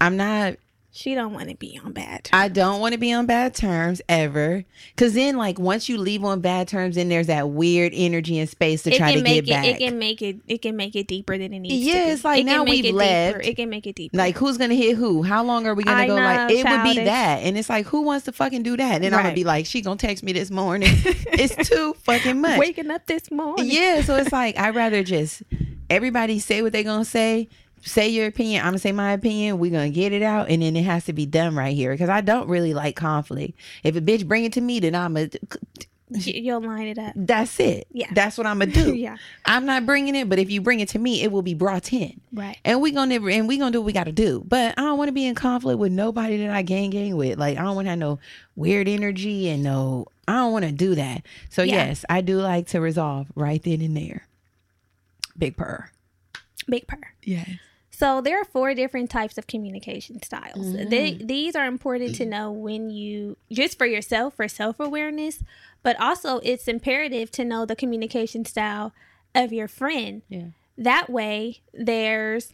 [0.00, 0.56] I'm not
[0.96, 2.30] she don't want to be on bad terms.
[2.32, 4.64] I don't want to be on bad terms ever.
[4.96, 8.48] Cause then like once you leave on bad terms, then there's that weird energy and
[8.48, 9.50] space to it try to make get it.
[9.50, 9.64] back.
[9.66, 10.36] It can make it.
[10.48, 12.04] It can make it deeper than it needs Yeah, to.
[12.06, 12.10] be.
[12.12, 13.38] it's like it now we've it left.
[13.38, 13.50] Deeper.
[13.50, 14.16] It can make it deeper.
[14.16, 15.22] like who's gonna hit who?
[15.22, 16.14] How long are we gonna I go?
[16.14, 19.02] like know, it would be that, and it's like who wants to fucking do that?
[19.04, 20.88] And I'm gonna be like, she gonna text me this morning.
[20.94, 22.58] it's too fucking much.
[22.58, 23.66] waking up this morning.
[23.68, 25.42] Yeah, so it's like I'd rather just
[25.90, 27.48] everybody say what they're gonna say.
[27.86, 28.60] Say your opinion.
[28.62, 29.58] I'm gonna say my opinion.
[29.58, 32.08] We're gonna get it out, and then it has to be done right here because
[32.10, 33.56] I don't really like conflict.
[33.84, 35.22] If a bitch bring it to me, then I'm a.
[36.10, 37.14] You- You'll line it up.
[37.16, 37.88] That's it.
[37.90, 38.06] Yeah.
[38.12, 38.94] that's what I'm gonna do.
[38.96, 39.16] Yeah.
[39.44, 41.92] I'm not bringing it, but if you bring it to me, it will be brought
[41.92, 42.56] in, Right.
[42.64, 44.44] and we gonna and we gonna do what we gotta do.
[44.46, 47.38] But I don't want to be in conflict with nobody that I gang gang with.
[47.38, 48.20] Like I don't want to have no
[48.54, 50.06] weird energy and no.
[50.28, 51.22] I don't want to do that.
[51.50, 51.86] So Yeah.
[51.86, 54.26] yes, I do like to resolve right then and there.
[55.38, 55.90] Big purr.
[56.68, 56.98] Big purr.
[57.24, 57.48] Yes.
[57.98, 60.66] So there are four different types of communication styles.
[60.66, 60.90] Mhm.
[60.90, 65.42] They, these are important to know when you just for yourself for self awareness,
[65.82, 68.92] but also it's imperative to know the communication style
[69.34, 70.20] of your friend.
[70.28, 70.48] Yeah.
[70.76, 72.52] That way, there's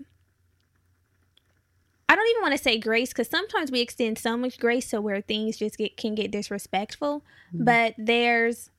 [2.09, 5.01] I don't even want to say grace because sometimes we extend so much grace to
[5.01, 7.25] where things just get can get disrespectful.
[7.53, 7.65] Mhm.
[7.65, 8.71] But there's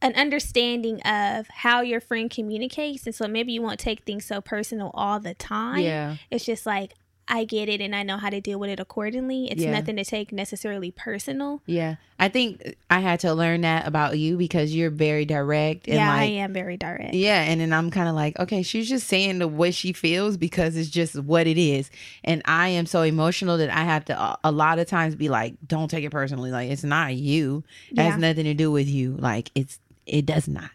[0.00, 4.40] an understanding of how your friend communicates and so maybe you won't take things so
[4.40, 6.16] personal all the time Yeah.
[6.30, 6.94] it's just like
[7.30, 9.72] i get it and i know how to deal with it accordingly it's Yeah.
[9.72, 11.96] nothing to take necessarily personal Yeah.
[12.20, 16.12] I think I had to learn that about you because you're very direct and yeah
[16.12, 19.38] i am very direct Yeah, and then I'm kind of like, okay, she's just saying
[19.40, 21.90] the what she feels because it's just what it is.
[22.24, 25.28] And I am so emotional that I have to a- a lot of times be
[25.28, 26.50] like, don't take it personally.
[26.50, 27.62] Like it's not you.
[27.90, 28.10] It Yeah.
[28.10, 29.14] has nothing to do with you.
[29.16, 30.70] Like it's it does not.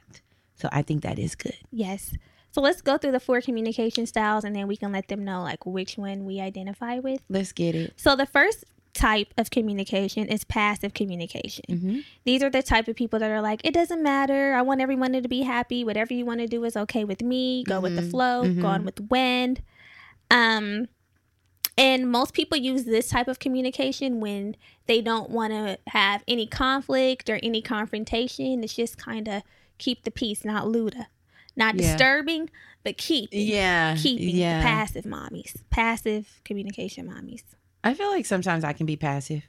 [0.55, 1.57] So I think that is good.
[1.71, 2.13] yes
[2.51, 5.41] so let's go through the four communication styles and then we can let them know
[5.41, 7.93] like which one we identify with Let's get it.
[7.97, 11.99] so the first type of communication is passive communication Mm-hmm.
[12.25, 14.53] These are the type of people that are like, it doesn't matter.
[14.53, 15.83] I want everyone to be happy.
[15.83, 17.63] Whatever you want to do is okay with me.
[17.63, 18.43] Go with the Mhm, flow.
[18.61, 18.85] Go on mhm.
[18.85, 19.63] with the wind.
[20.29, 20.87] Um,
[21.77, 24.55] and most people use this type of communication when
[24.85, 28.63] they don't want to have any conflict or any confrontation.
[28.63, 29.43] It's just kind of
[29.77, 31.07] keep the peace, not Luda,
[31.55, 31.81] not Yeah.
[31.95, 32.49] disturbing,
[32.83, 33.95] but keep Yeah.
[33.97, 34.61] keeping yeah.
[34.61, 37.43] passive mommies, passive communication mommies,
[37.83, 39.43] I feel like sometimes I can be passive.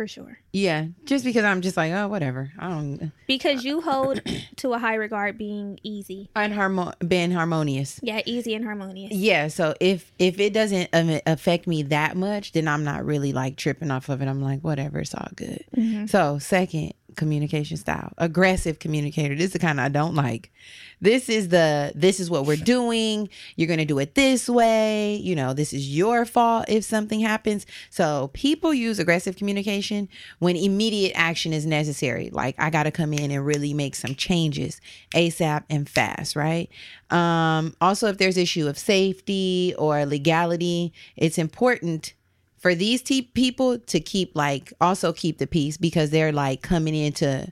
[0.00, 0.38] For sure.
[0.50, 2.50] Yeah, just because I'm just like, oh, whatever.
[2.58, 3.12] I don't.
[3.26, 4.20] Because you hold
[4.56, 6.30] to a high regard being easy.
[6.34, 8.00] Unharmo- being harmonious.
[8.02, 9.12] Yeah, easy and harmonious.
[9.12, 13.32] Yeah, so if if it doesn't um, affect me that much, then I'm not really
[13.34, 14.26] like tripping off of it.
[14.26, 15.64] I'm like, whatever, it's all good.
[15.76, 16.06] Mm-hmm.
[16.06, 19.34] So second communication style, aggressive communicator.
[19.34, 20.52] This is the kind I don't like.
[21.00, 23.28] This is the this is what we're doing.
[23.56, 25.16] You're gonna do it this way.
[25.16, 27.66] You know, this is your fault if something happens.
[27.88, 30.08] So people use aggressive communication
[30.40, 32.30] when immediate action is necessary.
[32.30, 34.80] Like I gotta come in and really make some changes
[35.14, 36.68] ASAP and fast, right?
[37.10, 42.14] Um, also, if there's issue of safety or legality, it's important
[42.60, 46.94] for these te- people to keep like also keep the peace because they're like coming
[46.94, 47.50] in to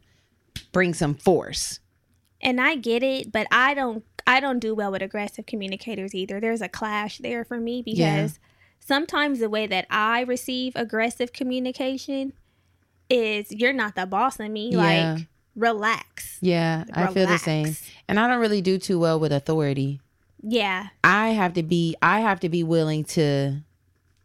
[0.73, 1.81] bring some force.
[2.40, 6.38] And I get it, but I don't I don't do well with aggressive communicators either.
[6.38, 8.29] There's a clash there for me because Yeah.
[8.79, 12.35] sometimes the way that I receive aggressive communication
[13.11, 14.71] is you're not the boss of me.
[14.73, 15.14] Yeah.
[15.16, 16.38] Like relax.
[16.40, 17.75] Yeah, I feel the same.
[18.07, 20.01] And I don't really do too well with authority.
[20.42, 20.88] Yeah.
[21.03, 23.62] I have to be I have to be willing to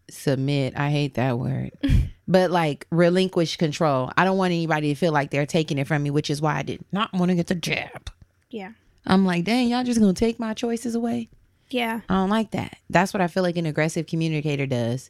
[0.10, 0.74] submit.
[0.78, 1.72] I hate that word.
[2.28, 4.12] but like relinquish control.
[4.18, 6.56] I don't want anybody to feel like they're taking it from me, which is why
[6.58, 8.10] I did not want to get the jab.
[8.50, 8.72] Yeah.
[9.06, 11.30] I'm like, dang, y'all just gonna take my choices away?
[11.70, 12.02] Yeah.
[12.08, 12.78] I don't like that.
[12.90, 15.10] That's what I feel like an aggressive communicator does.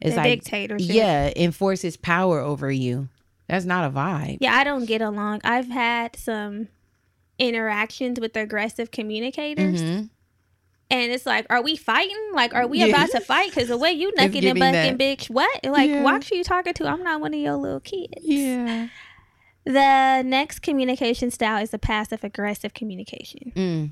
[0.00, 0.94] It's the like dictatorship.
[0.94, 3.08] yeah, enforces power over you.
[3.48, 4.38] That's not a vibe.
[4.40, 5.42] Yeah, I don't get along.
[5.44, 6.68] I've had some
[7.38, 9.82] interactions with aggressive communicators.
[9.82, 10.10] Mhm.
[10.92, 12.16] And it's like, are we fighting?
[12.34, 12.86] Like, are we Yeah.
[12.86, 13.48] about to fight?
[13.48, 15.64] Because the way you knucking and bucking, bitch, what?
[15.64, 16.02] Like, Yeah.
[16.02, 16.86] watch who you talking to.
[16.86, 18.12] I'm not one of your little kids.
[18.20, 18.88] Yeah.
[19.64, 23.52] The next communication style is the passive aggressive communication.
[23.56, 23.90] Mm.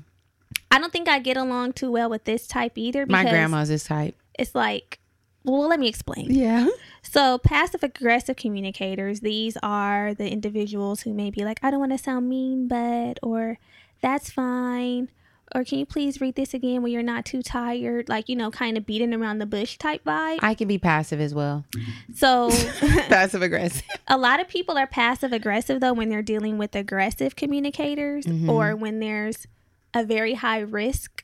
[0.69, 3.05] I don't think I get along too well with this type either.
[3.07, 4.15] My grandma's this type.
[4.37, 4.99] It's like,
[5.43, 6.27] well, let me explain.
[6.29, 6.67] Yeah.
[7.01, 11.93] So, passive aggressive communicators, these are the individuals who may be like, I don't want
[11.93, 13.57] to sound mean, but, or
[14.01, 15.09] that's fine,
[15.53, 18.07] or can you please read this again when you're not too tired?
[18.09, 20.39] Like, you know, kind of beating around the bush type vibe.
[20.41, 21.65] I can be passive as well.
[22.13, 22.49] So,
[23.09, 23.83] passive aggressive.
[24.07, 28.49] a lot of people are passive aggressive though when they're dealing with aggressive communicators Mhm.
[28.49, 29.47] or when there's
[29.93, 31.23] a very high risk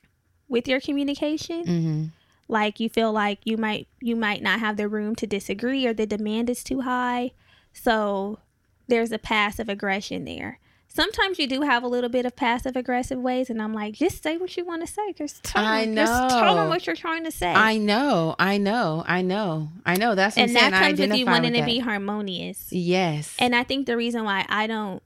[0.49, 2.03] with your communication hmm
[2.49, 5.93] like you feel like you might you might not have the room to disagree or
[5.93, 7.31] the demand is too high
[7.73, 8.39] so
[8.87, 10.57] there's a passive aggression there
[10.97, 14.23] sometimes you do have a little bit of passive aggressive ways and i'm like just
[14.23, 16.95] say what you want to say just tell, I them, just tell them what you're
[16.95, 18.35] trying to say I know.
[18.39, 19.03] I know.
[19.07, 19.69] I know.
[19.85, 20.15] I know.
[20.15, 20.97] That's what and I'm that saying.
[20.97, 23.35] Comes with you wanting with to be harmonious Yes.
[23.37, 25.03] and i think the reason why i don't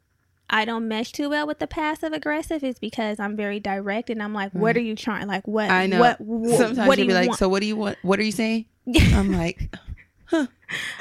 [0.54, 4.22] I don't mesh too well with the passive aggressive is because I'm very direct and
[4.22, 4.80] I'm like, what mm.
[4.80, 5.26] are you trying?
[5.26, 5.70] Like, what?
[5.70, 6.02] I know.
[6.02, 6.18] What?
[6.18, 7.40] wh- Sometimes what do you'll be like, want?
[7.40, 7.98] so what do you want?
[8.02, 8.66] What are you saying?
[9.14, 9.74] I'm like,
[10.26, 10.48] huh.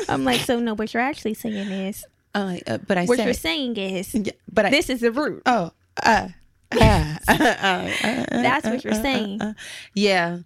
[0.08, 3.24] I'm like, so no, what you're actually saying is, I'm uh, but I what said,
[3.24, 5.42] you're saying is, Yeah, but I, this is the root.
[5.46, 5.72] oh,
[6.04, 6.28] uh,
[6.72, 9.40] uh, uh, uh, That's what you're uh, uh, saying.
[9.42, 9.54] uh,
[9.94, 10.38] yeah.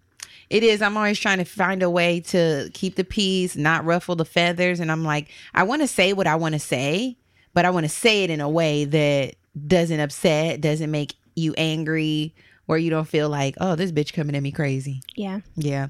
[0.51, 0.83] It is.
[0.83, 4.79] I'm always trying to find a way to keep the peace, not ruffle the feathers.
[4.79, 7.17] And I'm like, I want to say what I want to say,
[7.55, 9.35] but I want to say it in a way that
[9.67, 12.35] doesn't upset, doesn't make you angry,
[12.67, 15.01] where you don't feel like, oh, this bitch coming at me crazy.
[15.17, 15.41] Yeah.
[15.57, 15.89] Yeah.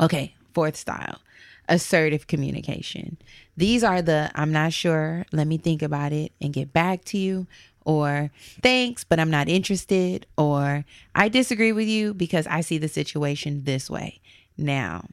[0.00, 0.34] Okay.
[0.52, 1.18] Fourth style
[1.68, 3.16] assertive communication.
[3.56, 7.18] These are the I'm not sure, let me think about it and get back to
[7.18, 7.46] you,
[7.84, 8.30] or
[8.62, 13.64] thanks, but I'm not interested, or I disagree with you because I see the situation
[13.64, 14.20] this way.
[14.58, 15.04] Now,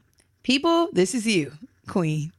[0.42, 1.54] people, this is you,
[1.88, 2.32] queen.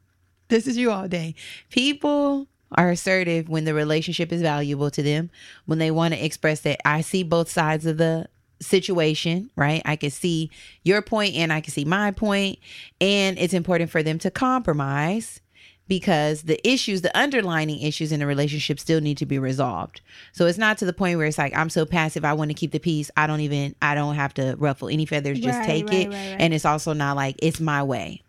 [0.49, 1.35] This is you all day.
[1.71, 5.31] People are assertive when the relationship is valuable to them,
[5.67, 8.27] when they want to express that I see both sides of the
[8.65, 9.83] situation, right?
[9.85, 10.51] I can see
[10.83, 12.59] your point and I can see my point,
[13.01, 15.41] and it's important for them to compromise
[15.87, 20.01] because the issues, the underlining issues in the relationship still need to be resolved.
[20.33, 22.55] So it's not to the point where it's like I'm so passive, I want to
[22.55, 23.11] keep the peace.
[23.17, 26.09] I don't even I don't have to ruffle any feathers, just Right, take right, it.
[26.11, 26.37] right.
[26.39, 28.23] And it's also not like it's my way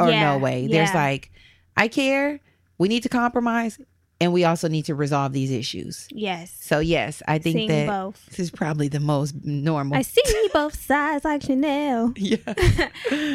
[0.00, 0.66] or Yeah, no way.
[0.66, 1.30] There's like
[1.76, 2.40] I care,
[2.78, 3.78] we need to compromise,
[4.20, 6.08] and we also need to resolve these issues.
[6.10, 6.56] Yes.
[6.60, 8.26] So yes, I think Seeing that both.
[8.30, 9.96] this is probably the most normal.
[9.96, 12.12] I see both sides like Chanel.
[12.16, 12.36] yeah.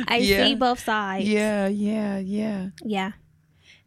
[0.08, 0.46] I Yeah.
[0.46, 1.26] see both sides.
[1.28, 2.70] Yeah, yeah, yeah.
[2.84, 3.12] Yeah.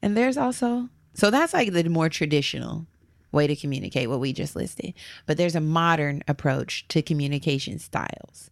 [0.02, 2.86] And there's also so that's like the more traditional
[3.32, 4.94] way to communicate what we just listed.
[5.26, 8.50] But there's a modern approach to communication styles.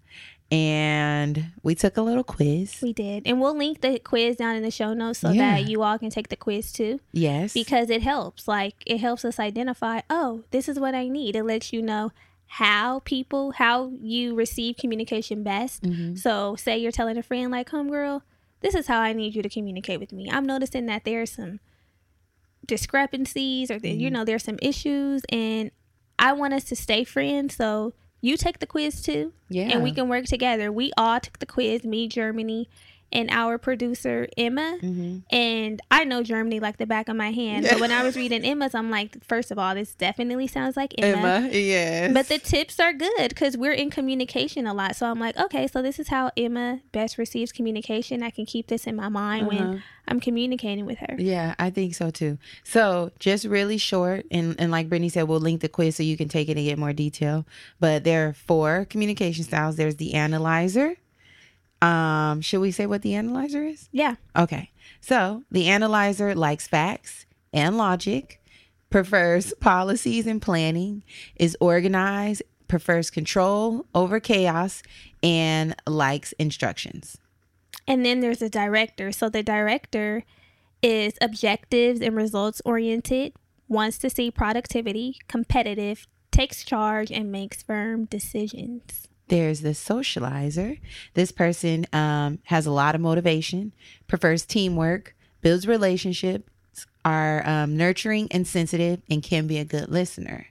[0.54, 2.78] And we took a little quiz.
[2.80, 3.24] We did.
[3.26, 5.56] And we'll link the quiz down in the show notes so Yeah.
[5.56, 7.00] that you all can take the quiz too.
[7.12, 7.52] yes.
[7.52, 8.46] Because it helps.
[8.46, 11.34] Like it helps us identify, oh, this is what I need.
[11.36, 12.12] It lets you know
[12.46, 15.82] how people, how you receive communication best.
[15.82, 16.16] Mhm.
[16.18, 18.22] So say you're telling a friend like, homegirl,
[18.60, 20.30] this is how I need you to communicate with me.
[20.30, 21.58] I'm noticing that there's some
[22.66, 25.70] discrepancies or that you know there's some issues and
[26.18, 27.56] I want us to stay friends.
[27.56, 27.92] So
[28.24, 29.68] you take the quiz too yeah.
[29.70, 30.72] and we can work together.
[30.72, 32.66] We all took the quiz, me, Germani,
[33.14, 34.78] and our producer Emma.
[34.82, 35.22] Mhm.
[35.30, 37.66] And I know Germani like the back of my hand.
[37.70, 40.92] But when I was reading Emma's, I'm like, first of all, this definitely sounds like
[40.98, 41.18] Emma.
[41.38, 42.12] Emma, yes.
[42.12, 44.96] But the tips are good because we're in communication a lot.
[44.96, 48.22] So I'm like, okay, so this is how Emma best receives communication.
[48.22, 49.58] I can keep this in my mind Uh-huh.
[49.58, 51.16] when I'm communicating with her.
[51.18, 52.36] Yeah, I think so too.
[52.62, 56.16] So just really short, and, and like Brittany said, we'll link the quiz so you
[56.16, 57.46] can take it and get more detail.
[57.80, 59.76] But there are four communication styles.
[59.76, 60.96] There's the analyzer.
[61.84, 63.88] Um, should we say what the analyzer is?
[63.92, 64.14] Yeah.
[64.34, 64.70] Okay.
[65.00, 68.40] So the analyzer likes facts and logic,
[68.88, 71.02] prefers policies and planning,
[71.36, 74.82] is organized, prefers control over chaos,
[75.22, 77.18] and likes instructions.
[77.86, 79.12] And then there's a director.
[79.12, 80.24] So the director
[80.82, 83.34] is objectives and results oriented,
[83.68, 89.08] wants to see productivity, competitive, takes charge, and makes firm decisions.
[89.28, 90.78] There's the socializer.
[91.14, 93.72] This person um, has a lot of motivation,
[94.06, 96.50] prefers teamwork, builds relationships,
[97.04, 100.46] are um, nurturing and sensitive, and can be a good listener.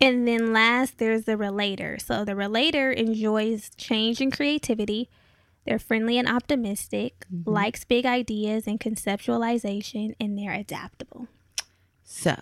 [0.00, 1.98] And then last, there's the relator.
[1.98, 5.08] So the relator enjoys change and creativity.
[5.66, 11.28] They're friendly and optimistic, likes big ideas and conceptualization, and they're adaptable.
[12.04, 12.40] So,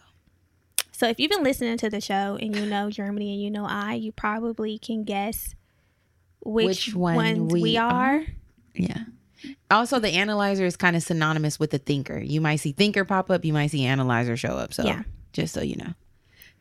[0.97, 3.67] So if you've been listening to the show and you know Germani and you know
[3.67, 5.55] I, you probably can guess
[6.41, 8.25] which, Which one ones we, we are.
[8.75, 9.01] yeah.
[9.71, 12.17] Also, the analyzer is kind of synonymous with the thinker.
[12.19, 14.73] You might see thinker pop up, you might see analyzer show up.
[14.73, 15.03] So, Yeah.
[15.35, 15.93] just so you know.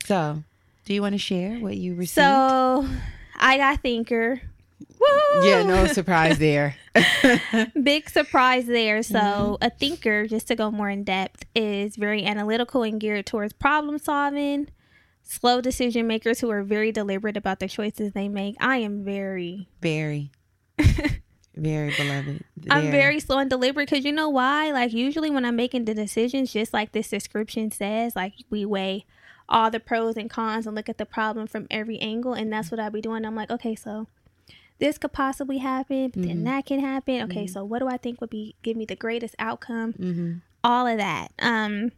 [0.06, 0.44] So,
[0.84, 2.16] do you want to share what you received?
[2.16, 2.86] So
[3.38, 4.42] I got thinker.
[5.00, 5.48] Woo!
[5.48, 6.76] yeah, no surprise there.
[7.84, 9.04] Big surprise there.
[9.04, 9.64] So, Mm-hmm.
[9.64, 13.98] a thinker, just to go more in depth, is very analytical and geared towards problem
[13.98, 14.70] solving.
[15.24, 18.56] Slow decision makers who are very deliberate about the choices they make.
[18.60, 20.32] I am very, very,
[21.56, 22.44] very beloved.
[22.70, 24.72] I'm very slow and deliberate because you know why?
[24.72, 29.06] Like, usually when I'm making the decisions, just like this description says, like, we weigh
[29.50, 32.34] all the pros and cons and look at the problem from every angle.
[32.34, 33.26] And that's what I'll be doing.
[33.26, 34.08] I'm like, okay, so
[34.80, 36.44] this could possibly happen, but then Mhm.
[36.46, 37.22] that can happen.
[37.24, 37.50] Okay, Mhm.
[37.50, 39.94] so what do I think would be give me the greatest outcome?
[39.94, 40.42] Mhm.
[40.64, 41.32] all of that.
[41.38, 41.92] Um,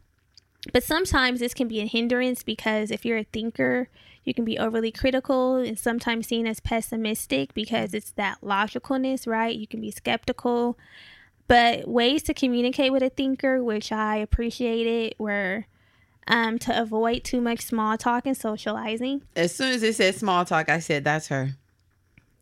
[0.74, 3.88] but sometimes this can be a hindrance because if you're a thinker,
[4.24, 9.56] you can be overly critical and sometimes seen as pessimistic because it's that logicalness, right?
[9.56, 10.76] You can be skeptical.
[11.46, 15.64] But ways to communicate with a thinker, which I appreciated, were
[16.26, 19.22] um, to avoid too much small talk and socializing.
[19.34, 21.52] As soon as it said small talk, I said that's her.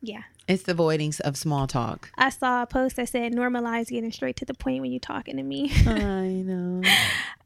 [0.00, 0.22] Yeah.
[0.46, 2.10] It's the avoiding of small talk.
[2.16, 5.36] I saw a post that said normalize getting straight to the point when you're talking
[5.36, 5.72] to me.
[5.86, 6.82] I know.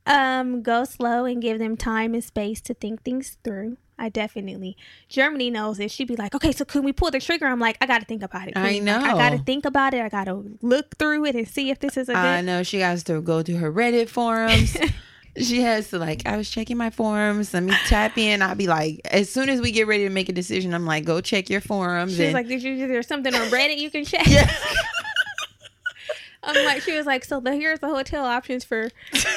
[0.06, 4.76] um go slow and give them time and space to think things through i definitely
[5.10, 7.76] Germani knows this she'd be like okay so can we pull the trigger i'm like
[7.80, 8.86] i gotta think about it I queen.
[8.86, 11.96] Like, i gotta think about it i gotta look through it and see if this
[11.96, 14.76] is a good I know she has to go to her Reddit forums.
[15.42, 16.26] she has to like.
[16.26, 17.52] I was checking my forums.
[17.54, 18.42] Let me tap in.
[18.42, 21.04] I'll be like, as soon as we get ready to make a decision, I'm like,
[21.04, 22.12] go check your forums.
[22.16, 24.50] she was and- like Did you, is there something on reddit you can check Yeah.
[26.42, 28.88] i'm like she was like so the here's the hotel options for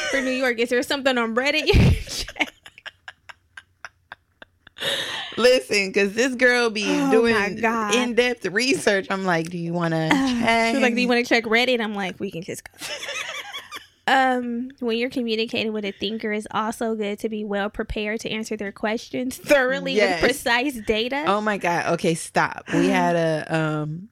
[0.10, 2.54] for new york is there something on reddit you can check
[5.38, 9.08] Listen, because this girl be Oh doing in depth research.
[9.10, 10.74] I'm like, do you want to she check?
[10.76, 12.72] was like do you want to check reddit i'm like we can just go
[14.08, 18.30] um, when you're communicating with a thinker, it's also good to be well prepared to
[18.30, 20.22] answer their questions thoroughly Yes.
[20.22, 21.24] with precise data.
[21.28, 21.94] Oh my god.
[21.94, 22.64] Okay, stop.
[22.74, 24.10] We had a um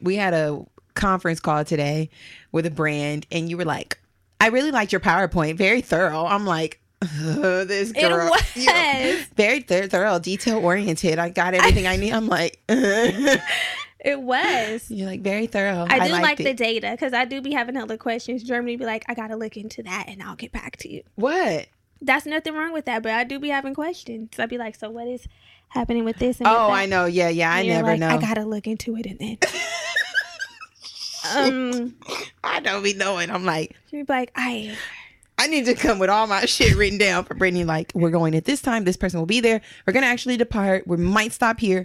[0.00, 2.10] we had a conference call today
[2.52, 3.98] with a brand and you were like,
[4.40, 5.56] I really liked your PowerPoint.
[5.56, 6.24] Very thorough.
[6.26, 8.30] I'm like, "Ugh, this It girl.
[8.30, 8.42] was.
[8.56, 11.18] you know, very thor- thorough, detail oriented.
[11.18, 12.12] I got everything I need.
[12.12, 12.58] I'm like,
[14.04, 14.90] It was.
[14.90, 15.86] you're like very thorough.
[15.88, 18.44] I do like the data because I do be having other questions.
[18.44, 21.02] Germani be like, I gotta look into that and I'll get back to you.
[21.16, 21.66] what?
[22.02, 24.38] That's nothing wrong with that, but I do be having questions.
[24.38, 25.26] I'd be like, so what is
[25.68, 26.38] happening with this?
[26.38, 26.68] And Oh?
[26.70, 27.06] I know.
[27.06, 27.50] Yeah, yeah.
[27.50, 28.08] I never like, know.
[28.08, 29.38] I gotta look into it and then.
[31.34, 31.96] um,
[32.42, 33.30] I don't be knowing.
[33.30, 34.76] I'm like, she'd be like, I.
[35.38, 37.64] I need to come with all my shit written down for Brittany.
[37.64, 38.84] Like, we're going at this time.
[38.84, 39.62] This person will be there.
[39.86, 40.86] We're gonna actually depart.
[40.86, 41.84] We might stop here.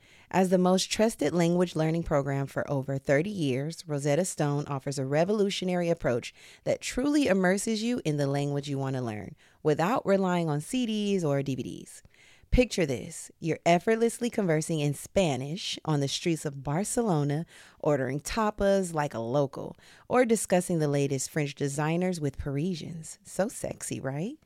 [0.33, 5.05] As the most trusted language learning program for over 30 years, Rosetta Stone offers a
[5.05, 10.49] revolutionary approach that truly immerses you in the language you want to learn without relying
[10.49, 12.01] on CDs or DVDs.
[12.49, 17.45] Picture this you're effortlessly conversing in Spanish on the streets of Barcelona,
[17.79, 19.77] ordering tapas like a local,
[20.09, 23.19] or discussing the latest French designers with Parisians.
[23.23, 24.37] So sexy, right?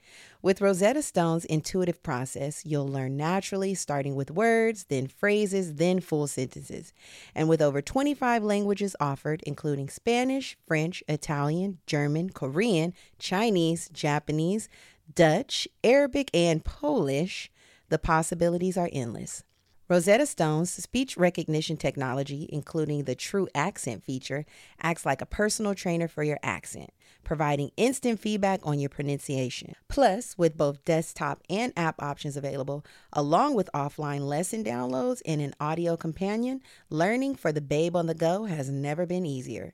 [0.45, 6.27] With Rosetta Stone's intuitive process, you'll learn naturally, starting with words, then phrases, then full
[6.27, 6.93] sentences.
[7.33, 14.69] And with over 25 languages offered, including Spanish, French, Italian, German, Korean, Chinese, Japanese,
[15.11, 17.49] Dutch, Arabic, and Polish,
[17.89, 19.43] the possibilities are endless.
[19.87, 24.45] Rosetta Stone's speech recognition technology, including the TruAccent feature,
[24.79, 26.91] acts like a personal trainer for your accent,
[27.25, 29.75] providing instant feedback on your pronunciation.
[29.89, 35.53] Plus, with both desktop and app options available, along with offline lesson downloads and an
[35.59, 39.73] audio companion, learning for the babe on the go has never been easier.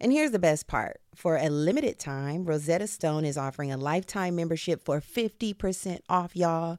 [0.00, 4.34] And here's the best part for a limited time, Rosetta Stone is offering a lifetime
[4.34, 6.78] membership for 50% off, y'all.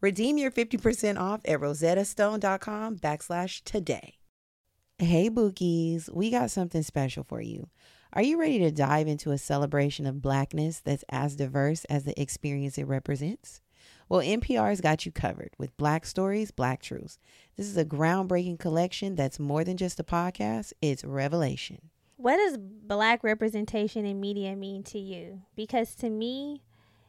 [0.00, 4.18] Redeem your 50% off at rosettastone.com backslash today.
[4.98, 7.68] Hey, Bookies, we got something special for you.
[8.12, 12.18] Are you ready to dive into a celebration of blackness that's as diverse as the
[12.20, 13.60] experience it represents?
[14.08, 17.18] Well, NPR's got you covered with Black Stories, Black Truths.
[17.56, 21.90] This is a groundbreaking collection that's more than just a podcast, it's revelation.
[22.16, 25.42] What does black representation in media mean to you?
[25.54, 26.62] Because to me,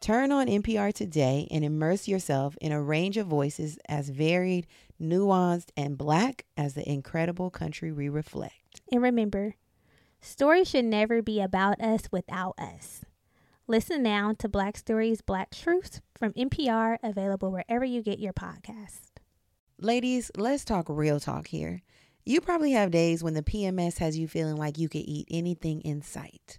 [0.00, 4.66] Turn on NPR today and immerse yourself in a range of voices as varied,
[5.00, 8.80] nuanced, and black as the incredible country we reflect.
[8.92, 9.56] And remember,
[10.20, 13.04] stories should never be about us without us.
[13.66, 19.18] Listen now to Black Stories, Black Truths from NPR, available wherever you get your podcast.
[19.80, 21.82] Ladies, let's talk real talk here.
[22.24, 25.80] You probably have days when the PMS has you feeling like you could eat anything
[25.82, 26.58] in sight.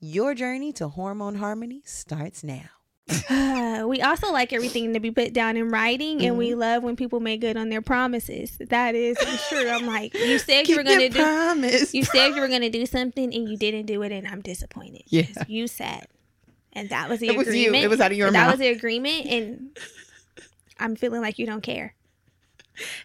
[0.00, 2.70] Your journey to hormone harmony starts now.
[3.30, 6.60] Uh, we also like everything to be put down in writing, and we mm-hmm.
[6.60, 8.58] love when people make good on their promises.
[8.68, 9.16] That is
[9.48, 9.68] true.
[9.68, 11.22] I'm like, you said you were going to do.
[11.22, 11.94] promise.
[11.94, 14.40] You said you were going to do something and you didn't do it, and I'm
[14.42, 15.02] disappointed.
[15.06, 15.26] Yeah.
[15.46, 16.06] You said,
[16.74, 17.68] and that was the It was you.
[17.68, 17.84] agreement.
[17.84, 18.46] It was out of your mouth.
[18.46, 19.78] that was the agreement, and
[20.78, 21.94] I'm feeling like you don't care.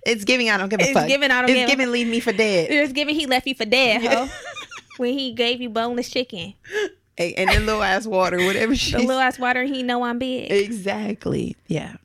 [0.06, 0.50] It's giving.
[0.50, 1.08] I don't give a It's fuck.
[1.08, 1.92] giving, I don't it's give giving.
[1.92, 2.70] Leave me for dead.
[2.70, 4.30] It's giving he left you for dead.
[4.98, 6.54] when he gave you boneless chicken,
[7.18, 8.92] Hey, and the little ass water, whatever she.
[8.94, 10.52] the little ass water, he know I'm big.
[10.52, 11.56] exactly.
[11.68, 11.96] Yeah.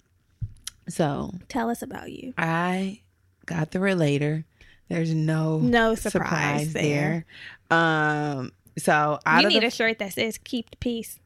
[0.89, 2.34] So Tell us about you.
[2.39, 3.01] I
[3.47, 4.45] got the relator.
[4.89, 7.26] There's no No surprise, there.
[7.70, 7.78] there.
[7.78, 8.53] Um.
[8.78, 11.18] So out You need the, a shirt that says "Keep the peace."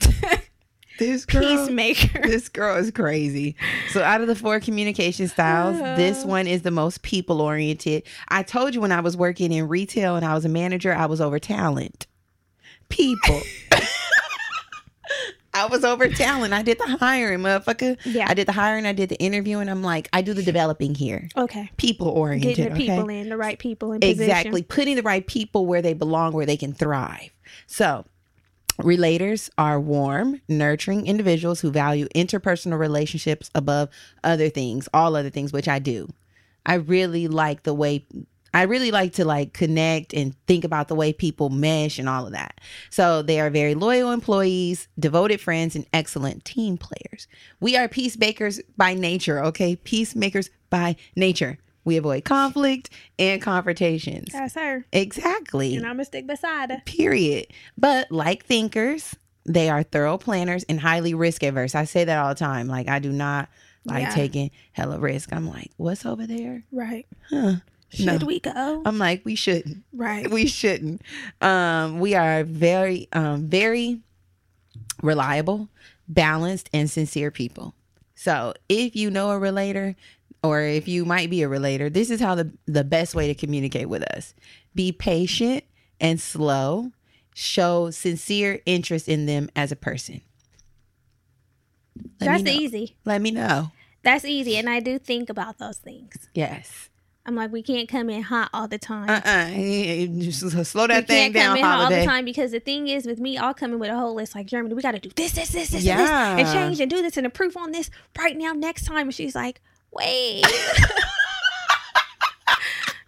[1.00, 2.20] this girl, Peacemaker.
[2.28, 3.56] this girl is crazy.
[3.90, 8.04] So out of the four communication styles, this one is the most people oriented.
[8.28, 11.06] I told you when I was working in retail and I was a manager, I
[11.06, 12.06] was over talent.
[12.90, 13.40] People.
[15.52, 16.52] I was over talent.
[16.52, 17.96] I did the hiring, motherfucker.
[18.04, 18.26] Yeah.
[18.28, 19.62] I did the hiring, I did the interviewing.
[19.62, 21.28] And I'm like, I do the developing here.
[21.36, 21.70] Okay.
[21.76, 22.56] People oriented.
[22.56, 23.20] Getting the people okay?
[23.20, 24.22] in, the right people in position.
[24.22, 24.62] Exactly.
[24.62, 27.30] Putting the right people where they belong, where they can thrive.
[27.66, 28.04] So,
[28.82, 33.88] relators are warm, nurturing individuals who value interpersonal relationships above
[34.24, 36.08] other things, all other things, which I do.
[36.66, 38.06] I really like the way
[38.52, 42.26] I really like to like connect and think about the way people mesh and all
[42.26, 42.60] of that.
[42.90, 47.28] So they are very loyal employees, devoted friends, and excellent team players.
[47.60, 49.76] We are peacemakers by nature, okay?
[49.76, 51.58] Peacemakers by nature.
[51.90, 52.88] We avoid conflict
[53.18, 54.28] and confrontations.
[54.32, 54.86] That's her.
[54.92, 55.74] Exactly.
[55.74, 56.80] And I'm gonna stick beside her.
[56.86, 57.48] Period.
[57.76, 61.74] But like thinkers, they are thorough planners and highly risk averse.
[61.74, 62.68] I say that all the time.
[62.68, 63.48] Like I do not
[63.84, 64.10] like Yeah.
[64.10, 65.32] taking hella risk.
[65.32, 66.62] I'm like, what's over there?
[66.70, 67.08] Right.
[67.28, 67.54] Huh.
[67.88, 68.24] Should No.
[68.24, 68.82] we go?
[68.86, 69.78] I'm like, we shouldn't.
[69.92, 70.30] right.
[70.38, 71.02] We shouldn't.
[71.40, 73.98] Um, we are very, um, very
[75.02, 75.68] reliable,
[76.06, 77.74] balanced, and sincere people.
[78.14, 79.96] So if you know a relator,
[80.42, 83.34] or if you might be a relator, this is how the the best way to
[83.34, 84.34] communicate with us.
[84.74, 85.64] Be patient
[86.00, 86.92] and slow.
[87.34, 90.20] Show sincere interest in them as a person.
[92.20, 92.96] Let That's easy.
[93.04, 93.72] Let me know.
[94.02, 94.56] That's easy.
[94.56, 96.28] And I do think about those things.
[96.34, 96.88] Yes.
[97.26, 99.08] I'm like, we can't come in hot all the time.
[99.10, 100.20] Uh-uh.
[100.22, 102.60] Just slow we that thing can't come down, in hot all the time because the
[102.60, 104.74] thing is with me, I'll come in with a whole list like Germani.
[104.74, 106.30] We got to do this, this, this, this, Yeah.
[106.30, 108.52] and this, and change and do this and approve on this right now.
[108.52, 109.60] Next time, and she's like,
[109.92, 110.44] "Wait,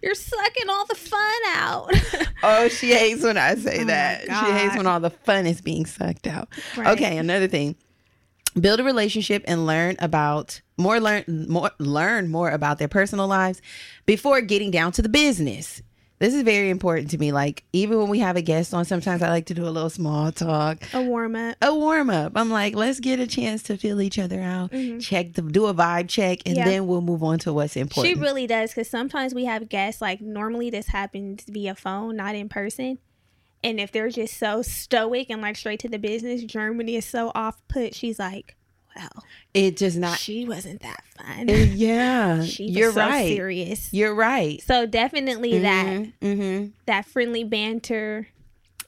[0.01, 1.91] you're sucking all the fun out."
[2.43, 4.23] Oh, she hates when I say Oh that.
[4.23, 6.49] She hates when all the fun is being sucked out.
[6.75, 6.87] Right.
[6.89, 7.75] Okay, another thing.
[8.59, 13.61] Build a relationship and learn about more learn more learn more about their personal lives
[14.05, 15.81] before getting down to the business.
[16.23, 17.33] This is very important to me.
[17.33, 19.89] Like even when we have a guest on, sometimes I like to do a little
[19.89, 21.57] small talk, a warm up.
[21.61, 22.31] a warm up.
[22.37, 24.71] I'm like, let's get a chance to feel each other out,
[25.01, 26.59] check the do a vibe check, and Mm-hmm.
[26.59, 26.65] Yeah.
[26.75, 28.15] then we'll move on to what's important.
[28.15, 32.35] She really does because sometimes we have guests like normally this happens via phone, not
[32.35, 32.99] in person.
[33.61, 37.31] And if they're just so stoic and like straight to the business, Germani is so
[37.35, 37.95] off put.
[37.95, 38.55] She's like,
[38.95, 39.23] "Well,
[39.53, 40.17] it just not.
[40.17, 41.47] she wasn't that fun.
[41.47, 43.27] yeah, she was you're so right.
[43.27, 44.61] serious." You're right.
[44.63, 45.85] So definitely that
[46.21, 46.67] Mm-hmm.
[46.85, 48.27] that friendly banter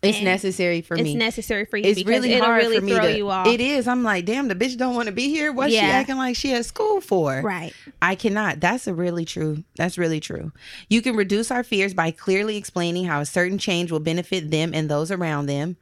[0.02, 1.12] It's necessary for it's me.
[1.14, 3.18] It's necessary for you It's because really it'll hard really for me throw to.
[3.18, 3.48] you off.
[3.48, 3.88] It is.
[3.88, 5.52] I'm like, damn, the bitch don't want to be here.
[5.52, 7.42] What's she acting like she at school for?
[7.42, 7.74] Right.
[8.04, 8.60] I cannot.
[8.60, 9.64] That's a really true.
[9.78, 10.52] That's really true.
[10.90, 14.74] You can reduce our fears by clearly explaining how a certain change will benefit them
[14.76, 15.78] and those around them.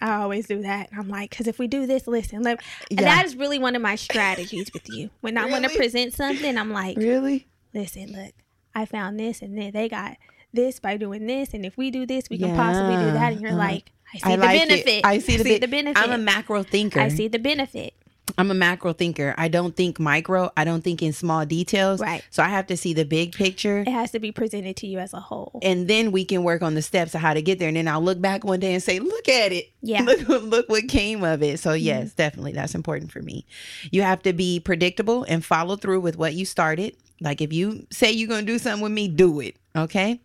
[0.00, 0.90] I always do that.
[0.96, 3.02] I'm like, because if we do this, listen, like, Yeah.
[3.02, 5.10] that is really one of my strategies with you.
[5.20, 7.46] When I want to present something, I'm like, Really?
[7.72, 8.32] listen, look,
[8.74, 10.16] I found this and then they got
[10.52, 11.54] this by doing this.
[11.54, 13.32] And if we do this, we can possibly do that.
[13.32, 13.56] And you're Yeah.
[13.56, 14.68] like, I see I the like it.
[14.68, 15.04] benefit.
[15.06, 16.02] I see the, benefit.
[16.02, 17.00] I'm a macro thinker.
[17.00, 17.94] I see the benefit.
[18.38, 19.34] I'm a macro thinker.
[19.36, 20.50] I don't think micro.
[20.56, 22.00] I don't think in small details.
[22.00, 22.24] Right.
[22.30, 23.80] So I have to see the big picture.
[23.80, 25.58] It has to be presented to you as a whole.
[25.62, 27.68] and then we can work on the steps of how to get there.
[27.68, 29.70] And then I'll look back one day and say, "Look at it!
[29.82, 30.02] Yeah.
[30.28, 31.84] look, look what came of it." So mm-hmm.
[31.84, 33.46] yes, definitely, that's important for me.
[33.90, 36.96] You have to be predictable and follow through with what you started.
[37.20, 39.56] Like if you say you're gonna do something with me, do it.
[39.76, 40.20] Okay.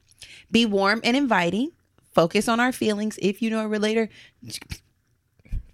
[0.52, 1.72] Be warm and inviting.
[2.14, 3.20] Focus on our feelings.
[3.22, 4.10] If you know a relator,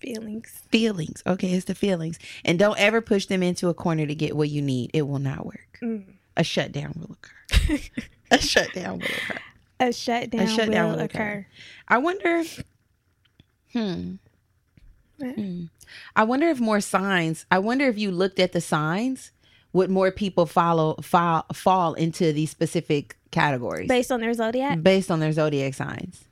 [0.06, 0.62] Feelings.
[0.70, 1.24] feelings.
[1.26, 4.50] Okay, it's the feelings, and don't ever push them into a corner to get what
[4.50, 4.92] you need.
[4.94, 5.80] It will not work.
[5.82, 6.04] Mm.
[6.38, 7.80] A shutdown will occur.
[8.32, 9.40] a shutdown will occur.
[9.80, 11.18] A shutdown, shutdown will will occur.
[11.40, 11.48] occur.
[11.88, 12.44] I wonder.
[13.74, 14.14] Hmm.
[15.22, 15.64] Hmm.
[16.16, 17.46] I wonder if more signs.
[17.50, 19.32] I wonder if you looked at the signs,
[19.74, 24.82] would more people follow fall fall into these specific categories Based on their zodiac?
[24.82, 26.24] based on their zodiac signs?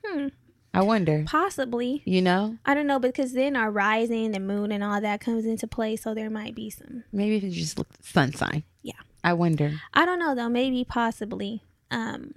[0.74, 1.24] I wonder.
[1.26, 2.02] Possibly.
[2.04, 5.46] You know, I don't know because then our rising, the moon, and all that comes
[5.46, 5.96] into play.
[5.96, 7.04] So there might be some.
[7.12, 8.64] maybe if you just look sun sign.
[8.82, 8.92] Yeah.
[9.22, 9.80] I wonder.
[9.94, 10.48] I don't know though.
[10.50, 11.62] Maybe possibly.
[11.90, 12.34] Um,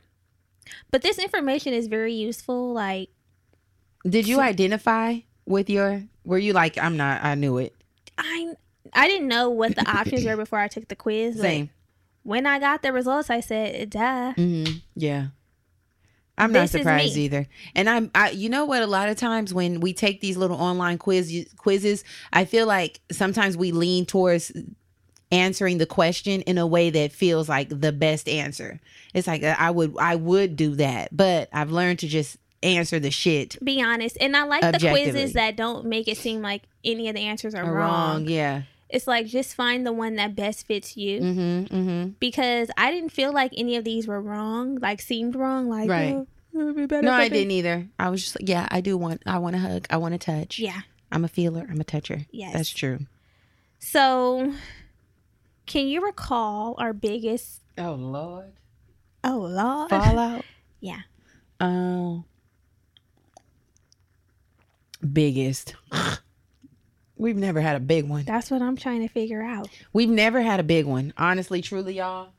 [0.91, 2.73] but this information is very useful.
[2.73, 3.09] Like
[4.07, 6.03] Did you So- identify with your?
[6.23, 7.23] Were you like, I'm not.
[7.23, 7.73] I knew it.
[8.17, 8.53] I,
[8.93, 11.39] I didn't know what the options were before I took the quiz.
[11.39, 11.69] Same.
[12.23, 14.65] When I got the results, I said, "Duh." hmm
[14.95, 15.27] Yeah.
[16.37, 17.47] I'm This not surprised either.
[17.75, 18.83] And I'm, I, you know what?
[18.83, 22.99] A lot of times when we take these little online quiz quizzes, I feel like
[23.11, 24.51] sometimes we lean towards
[25.31, 28.79] answering the question in a way that feels like the best answer.
[29.13, 33.11] It's like I would, I would do that, but I've learned to just answer the
[33.11, 37.09] shit Be honest, and I like the quizzes that don't make it seem like any
[37.09, 38.23] of the answers are or wrong.
[38.23, 38.27] wrong.
[38.27, 38.63] Yeah.
[38.89, 41.19] It's like just find the one that best fits you.
[41.21, 41.75] Mm-hmm.
[41.75, 42.09] Mm-hmm.
[42.19, 45.67] Because I didn't feel like any of these were wrong, like seemed wrong.
[45.69, 46.25] Like, Right.
[46.55, 47.87] oh, be better No, I didn't either.
[47.99, 50.17] I was just like, yeah, I do want, I want to hug, I want to
[50.17, 50.57] touch.
[50.59, 50.81] Yeah.
[51.11, 51.67] I'm a feeler.
[51.69, 52.25] I'm a toucher.
[52.31, 52.53] Yes.
[52.53, 52.99] That's true.
[53.79, 54.53] So,
[55.65, 57.61] can you recall our biggest?
[57.77, 58.53] Oh Lord.
[59.23, 59.89] Oh Lord.
[59.89, 60.43] Fallout.
[60.79, 60.99] Yeah.
[61.59, 62.23] Um,
[65.13, 65.75] biggest.
[67.17, 68.23] We've never had a big one.
[68.25, 69.69] That's what I'm trying to figure out.
[69.93, 71.13] We've never had a big one.
[71.17, 72.29] Honestly, truly, y'all.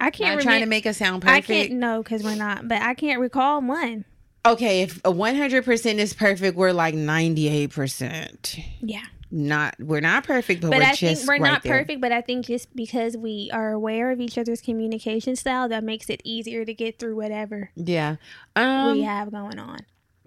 [0.00, 0.32] I can't.
[0.32, 1.50] can't trying to make us sound perfect.
[1.50, 2.68] I can't no, because we're not.
[2.68, 4.04] But I can't recall one.
[4.46, 8.62] Okay, if a 100% is perfect, we're like 98%.
[8.80, 9.00] Yeah.
[9.30, 11.78] Not we're not perfect, but, But we're I just think we're right not there.
[11.78, 12.00] perfect.
[12.00, 16.08] But I think just because we are aware of each other's communication style, that makes
[16.08, 18.16] it easier to get through whatever Yeah.
[18.54, 19.78] Um we have going on.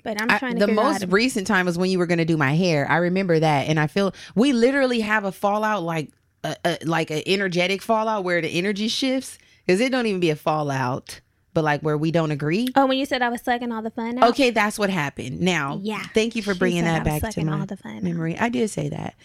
[0.08, 2.26] But I'm I- trying to the most recent time was when you were going to
[2.26, 2.90] do my hair.
[2.90, 6.12] I remember that, and I feel we literally have a fallout like
[6.46, 10.30] a, a like an energetic fallout where the energy shifts because it don't even be
[10.30, 11.20] a fallout,
[11.54, 12.70] but like where we don't agree.
[12.78, 14.30] oh, when you said I was sucking all the fun out.
[14.30, 15.42] Okay, that's what happened.
[15.42, 16.02] Now, Yeah.
[16.14, 18.04] thank you for bringing that I back to my all the fun out.
[18.04, 18.38] memory.
[18.40, 19.16] I did say that,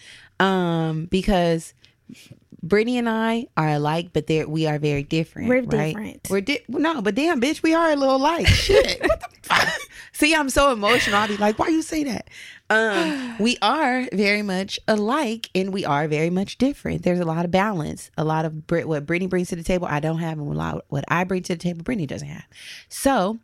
[0.45, 1.73] um, because
[2.63, 5.49] Brittany and I are alike, but there we are very different.
[5.49, 5.89] We're right?
[5.89, 6.27] different.
[6.29, 8.47] We're di- no, but damn, bitch, we are a little alike.
[8.63, 9.01] Shit.
[9.01, 9.67] What the fuck?
[10.13, 11.17] See, I'm so emotional.
[11.17, 12.29] I'll be like, why you say that?
[12.69, 17.03] Um, we are very much alike, and we are very much different.
[17.03, 18.09] There's a lot of balance.
[18.17, 20.53] A lot of Brit- what Brittany brings to the table, I don't have, and a
[20.57, 22.45] lot what I bring to the table, Brittany doesn't have.
[22.87, 23.39] So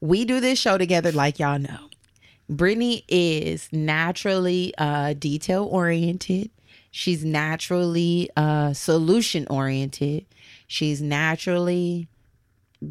[0.00, 1.88] we do this show together, like y'all know.
[2.48, 6.50] Brittany is naturally uh, detail oriented.
[6.90, 10.26] She's naturally uh, solution oriented.
[10.66, 12.08] She's naturally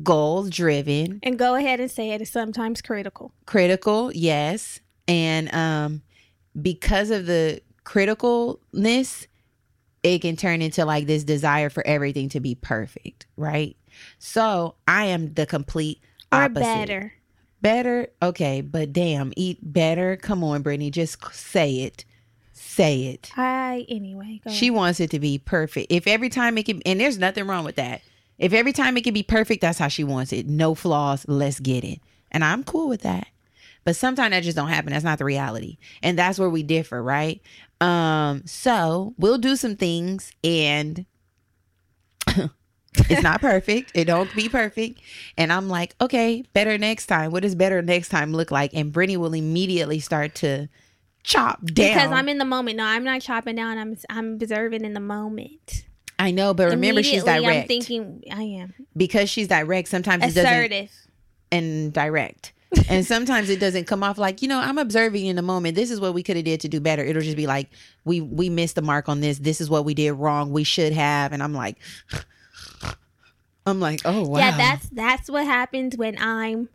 [0.03, 3.31] goal driven, and go ahead and say it is sometimes critical.
[3.45, 4.79] critical, yes.
[5.07, 6.01] And um,
[6.59, 9.27] because of the criticalness,
[10.03, 13.75] it can turn into like this desire for everything to be perfect, right?
[14.19, 16.59] So I am the complete Or opposite.
[16.61, 17.13] better.
[17.61, 20.17] Better, okay, but damn, eat better.
[20.17, 22.05] Come on, Brittany, just say it.
[22.75, 23.31] Say it.
[23.37, 24.41] I anyway.
[24.49, 24.75] She ahead.
[24.75, 25.89] wants it to be perfect.
[25.89, 28.01] If every time it can, and there's nothing wrong with that.
[28.37, 30.45] If every time it can be perfect, that's how she wants it.
[30.45, 31.25] No flaws.
[31.25, 32.01] Let's get it.
[32.31, 33.27] And I'm cool with that.
[33.85, 34.91] But sometimes that just don't happen.
[34.91, 35.77] That's not the reality.
[36.03, 37.41] And that's where we differ, right?
[37.79, 41.05] Um, so we'll do some things and
[42.97, 43.93] it's not perfect.
[43.95, 44.99] It don't be perfect.
[45.37, 47.31] And I'm like, okay, better next time.
[47.31, 48.71] What does better next time look like?
[48.73, 50.67] And Brittany will immediately start to
[51.25, 51.73] chop down.
[51.73, 52.77] because I'm in the moment.
[52.77, 53.77] No, I'm not chopping down.
[53.77, 55.85] I'm I'm observing in the moment.
[56.17, 57.45] I know, but remember she's direct.
[57.45, 60.91] I'm thinking I am because she's direct, sometimes it doesn't assertive.
[61.51, 62.53] and direct.
[62.89, 65.75] and sometimes it doesn't come off like, you know, I'm observing in the moment.
[65.75, 67.03] This is what we could have did to do better.
[67.03, 67.69] It'll just be like,
[68.05, 69.39] we we missed the mark on this.
[69.39, 70.51] This is what we did wrong.
[70.51, 71.31] We should have.
[71.33, 71.77] And I'm like,
[73.65, 74.39] I'm like, oh wow.
[74.39, 76.69] Yeah, that's that's what happens when I'm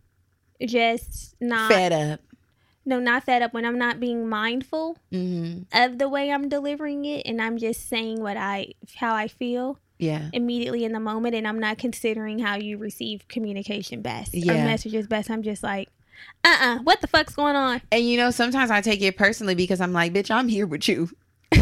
[0.67, 2.21] just not fed up.
[2.91, 7.05] No not fed up when I'm not being mindful hmm of the way I'm delivering
[7.07, 10.29] it and I'm just saying what I how I feel Yeah.
[10.33, 14.65] immediately in the moment and I'm not considering how you receive communication best or Yeah.
[14.65, 15.31] messages best.
[15.31, 15.89] I'm just like,
[16.45, 17.81] uh uh what the fuck's going on?
[17.93, 20.87] And you know, sometimes I take it personally because I'm like, bitch, I'm here with
[20.89, 21.09] you.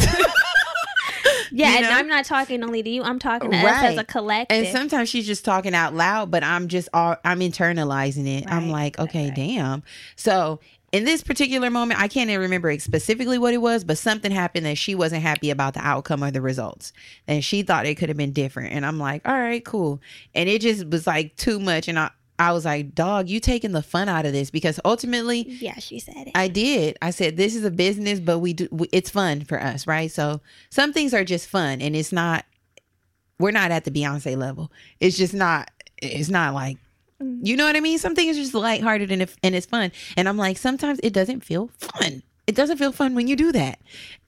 [1.51, 1.91] Yeah, You and know?
[1.91, 3.03] I'm not talking only to you.
[3.03, 4.59] I'm talking to us as a collective.
[4.59, 8.45] And sometimes she's just talking out loud, but I'm just all I'm internalizing it.
[8.53, 9.35] I'm like, okay, right.
[9.35, 9.83] damn.
[10.15, 10.61] So
[10.91, 14.65] in this particular moment, I can't even remember specifically what it was, but something happened
[14.65, 16.93] that she wasn't happy about the outcome of the results.
[17.27, 18.73] And she thought it could have been different.
[18.73, 20.01] And I'm like, all right, cool.
[20.35, 21.89] And it just was like too much.
[21.89, 25.43] And I, I was like, dog, you taking the fun out of this because ultimately
[25.43, 26.33] yeah, she said it.
[26.35, 26.97] I did.
[27.03, 28.69] I said this is a business, but we do.
[28.71, 30.11] We, it's fun for us, right?
[30.11, 32.45] So some things are just fun, and it's not.
[33.41, 34.71] We're not at the Beyonce level.
[35.01, 35.71] It's just not.
[36.01, 36.79] It's not like.
[37.23, 37.41] Mm.
[37.43, 37.99] You know what I mean?
[37.99, 39.93] Something is just lighthearted and it, and it's fun.
[40.17, 42.23] And I'm like, sometimes it doesn't feel fun.
[42.47, 43.79] It doesn't feel fun when you do that.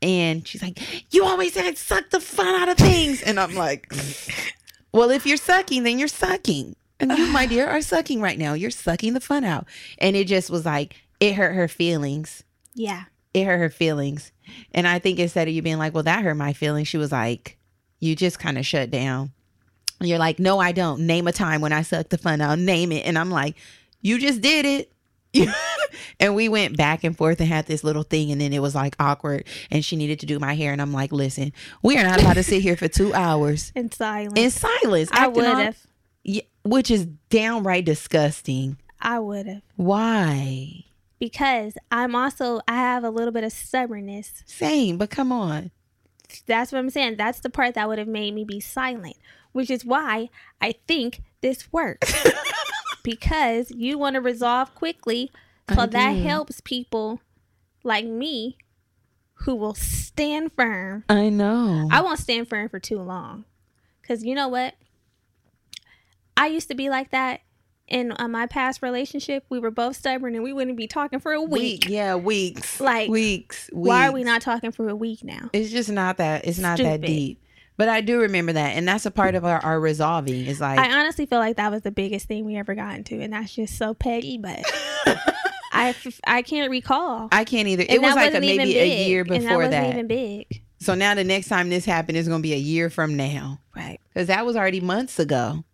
[0.03, 0.79] And she's like,
[1.13, 3.23] you always said suck the fun out of things.
[3.23, 3.91] And I'm like,
[4.93, 6.77] well, if you're sucking, then you're sucking.
[6.99, 8.53] And you, my dear, are sucking right now.
[8.53, 9.67] You're sucking the fun out.
[9.99, 12.45] And it just was like, it hurt her feelings.
[12.75, 13.05] yeah.
[13.33, 14.33] It hurt her feelings.
[14.73, 17.13] And I think instead of you being like, well, that hurt my feelings, she was
[17.13, 17.57] like,
[18.01, 19.31] you just kind of shut down.
[20.01, 21.07] And you're like, no, I don't.
[21.07, 22.59] Name a time when I sucked the fun out.
[22.59, 23.07] Name it.
[23.07, 23.57] And I'm like,
[24.01, 24.93] you just did it.
[26.21, 28.33] and we went back and forth and had this little thing.
[28.33, 29.45] And then it was like awkward.
[29.71, 30.73] And she needed to do my hair.
[30.73, 33.93] And I'm like, listen, we are not about to sit here for two hours In
[33.93, 34.33] silence.
[34.39, 35.11] in silence.
[35.13, 35.87] I would have.
[36.25, 38.79] Yeah, which is downright disgusting.
[39.01, 39.63] I would have.
[39.77, 40.85] Why?
[41.19, 44.43] Because I'm also I have a little bit of stubbornness.
[44.47, 45.71] Same, but come on.
[46.47, 47.17] That's what I'm saying.
[47.17, 49.17] That's the part that would have made me be silent,
[49.53, 50.29] which is why
[50.61, 52.15] I think this works.
[53.03, 55.31] because you want to resolve quickly,
[55.69, 56.23] so I that do.
[56.23, 57.21] helps people
[57.83, 58.59] like me
[59.35, 61.05] who will stand firm.
[61.09, 61.89] I know.
[61.91, 63.45] I won't stand firm for too long.
[64.03, 64.75] Cuz you know what?
[66.37, 67.41] I used to be like that
[67.91, 69.45] in uh, my past relationship.
[69.49, 71.89] We were both stubborn and we wouldn't be talking for a week.
[71.89, 72.81] Yeah, weeks.
[72.81, 73.69] Like, weeks.
[73.73, 75.51] Why are we not talking for a week now?
[75.53, 76.47] It's just not that.
[76.47, 77.43] It's not that deep.
[77.77, 80.45] But I do remember that, and that's a part of our, our resolving.
[80.47, 83.21] Is like I honestly feel like that was the biggest thing we ever got into,
[83.21, 84.37] and that's just so petty.
[84.39, 84.63] But
[85.73, 87.29] I, f- I can't recall.
[87.33, 87.85] I can't either.
[87.89, 89.91] It was like a, maybe a big, year and that before wasn't that.
[89.95, 90.63] even big.
[90.79, 93.61] So now the next time this happened is going to be a year from now,
[93.77, 93.99] Right.
[94.13, 95.65] because that was already months ago.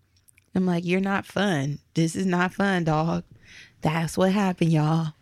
[0.54, 1.78] I'm like, you're not fun.
[1.94, 3.24] This is not fun, dog.
[3.82, 5.12] That's what happened, y'all.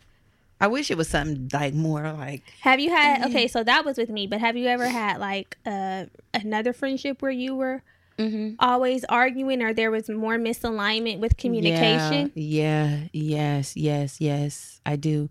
[0.64, 3.26] I wish it was something like more like Have you had Mhm.
[3.26, 3.46] okay?
[3.48, 7.30] So that was with me, but have you ever had like uh, another friendship where
[7.44, 7.82] you were
[8.58, 12.30] always arguing, or there was more misalignment with communication?
[12.34, 14.80] Yeah, yeah, yes, yes, yes.
[14.86, 15.28] I do.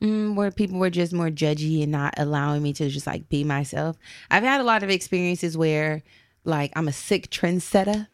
[0.00, 3.42] mm, where people were just more judgy and not allowing me to just like be
[3.44, 3.96] myself.
[4.30, 6.02] I've had a lot of experiences where
[6.44, 8.06] like I'm a sick trendsetter.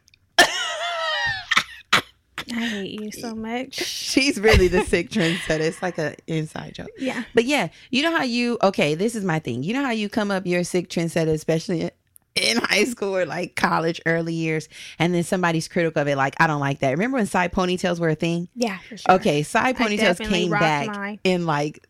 [2.53, 3.75] I hate you so much.
[3.75, 5.61] She's really the sick trendsetter.
[5.61, 6.91] It's like an inside joke.
[6.99, 7.25] Yeah.
[7.35, 9.63] But yeah, you know how you okay, this is my thing.
[9.63, 11.91] You know how you come up you're a sick trendsetter, especially
[12.35, 16.35] in high school or like college early years, and then somebody's critical of it, like,
[16.41, 16.91] I don't like that.
[16.93, 18.49] Remember when side ponytails were a thing?
[18.55, 19.15] Yeah, for sure.
[19.17, 21.21] Okay, side ponytails came back mine.
[21.25, 21.87] in like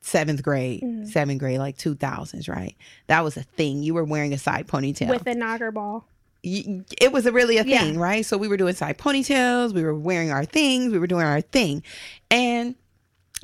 [0.00, 1.06] seventh grade, Mhm.
[1.06, 2.74] seventh grade, like two thousands, right?
[3.08, 3.82] That was a thing.
[3.82, 5.10] You were wearing a side ponytail.
[5.10, 6.08] With a knocker ball.
[6.42, 7.80] It was a really a Yeah.
[7.80, 8.24] thing, right?
[8.24, 11.40] So we were doing side ponytails, we were wearing our things, we were doing our
[11.40, 11.82] thing,
[12.30, 12.74] and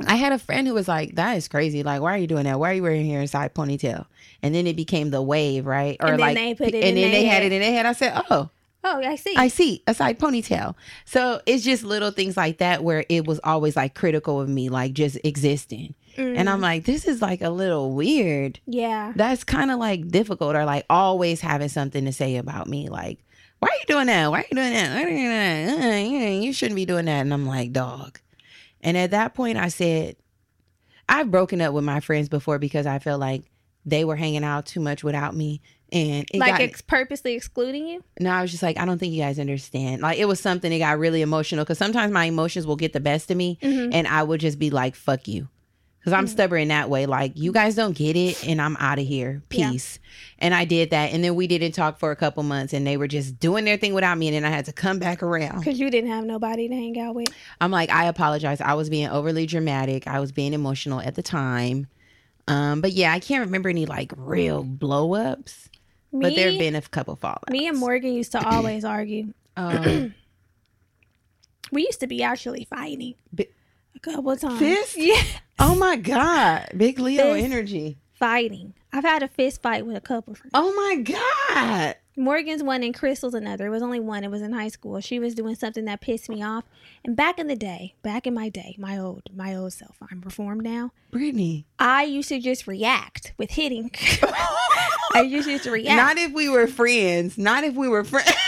[0.06, 1.82] I had a friend who was like, "That is crazy!
[1.82, 2.58] Like, why are you doing that?
[2.58, 4.06] Why are you wearing your side ponytail?"
[4.42, 5.96] And then it became the wave, right?
[6.00, 7.86] Or And then like, they put it and then they had it in their head.
[7.86, 8.50] I said, "Oh,
[8.86, 9.34] Oh, I see.
[9.34, 10.74] I see a side ponytail.
[11.06, 14.68] So it's just little things like that where it was always like critical of me,
[14.68, 15.94] like just existing.
[16.16, 18.60] And I'm Mm, like, this is like a little weird.
[18.66, 19.12] yeah.
[19.16, 22.88] That's kind of like difficult or like always having something to say about me.
[22.88, 23.18] Like,
[23.60, 24.30] why are you doing that?
[24.30, 24.94] Why are you doing that?
[24.94, 25.94] Why are you doing that?
[25.94, 27.20] Uh, You shouldn't be doing that.
[27.22, 28.20] And I'm like, dog.
[28.82, 30.16] And at that point, I said,
[31.08, 33.44] I've broken up with my friends before because I felt like
[33.86, 35.60] they were hanging out too much without me.
[35.92, 38.02] And it like got, ex- purposely excluding you?
[38.18, 40.02] no, I was just like, I don't think you guys understand.
[40.02, 43.00] Like, it was something that got really emotional because sometimes my emotions will get the
[43.00, 43.90] best of me Mhm.
[43.94, 45.48] and I would just be like, fuck you.
[46.04, 46.28] Because I'm Mhm.
[46.28, 47.06] stubborn that way.
[47.06, 49.42] Like, you guys don't get it and I'm out of here.
[49.50, 49.70] Yeah.
[49.70, 49.98] Peace.
[50.38, 51.14] And I did that.
[51.14, 53.78] And then we didn't talk for a couple months and they were just doing their
[53.78, 54.28] thing without me.
[54.28, 55.60] And then I had to come back around.
[55.60, 57.28] Because you didn't have nobody to hang out with.
[57.58, 58.60] I'm like, I apologize.
[58.60, 60.06] I was being overly dramatic.
[60.06, 61.86] I was being emotional at the time.
[62.48, 65.70] Um, but yeah, I can't remember any like real blow ups.
[66.12, 67.48] But there have been a couple fallouts.
[67.48, 69.32] me and Morgan used to always argue.
[69.56, 70.14] Um,
[71.72, 73.48] We used to be actually fighting Bi-
[73.96, 74.58] a couple of times.
[74.58, 74.96] Fist?
[74.98, 75.22] Yeah,
[75.58, 76.68] Oh my God.
[76.76, 77.44] Big Leo Fist.
[77.44, 77.98] energy.
[78.14, 78.74] fighting.
[78.92, 80.52] I've had a fist fight with a couple friends.
[80.54, 81.96] Oh my God.
[82.16, 83.66] Morgan's one and Crystal's another.
[83.66, 84.22] It was only one.
[84.22, 85.00] It was in high school.
[85.00, 86.62] She was doing something that pissed me off.
[87.04, 90.20] And back in the day, back in my day, my old my old self, I'm
[90.20, 90.92] reformed now.
[91.10, 91.66] Brittany.
[91.78, 93.90] I used to just react with hitting.
[95.12, 95.96] I used to just react.
[95.96, 97.36] Not if we were friends.
[97.36, 98.30] Not if we were friends.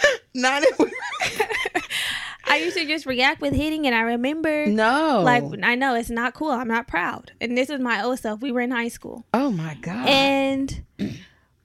[0.34, 0.92] Not if we
[2.50, 5.22] I used to just react with hitting, and I remember, No.
[5.24, 6.50] like, I know it's not cool.
[6.50, 7.32] I'm not proud.
[7.40, 8.40] And this is my old self.
[8.40, 9.24] We were in high school.
[9.34, 10.06] oh my God.
[10.08, 10.82] And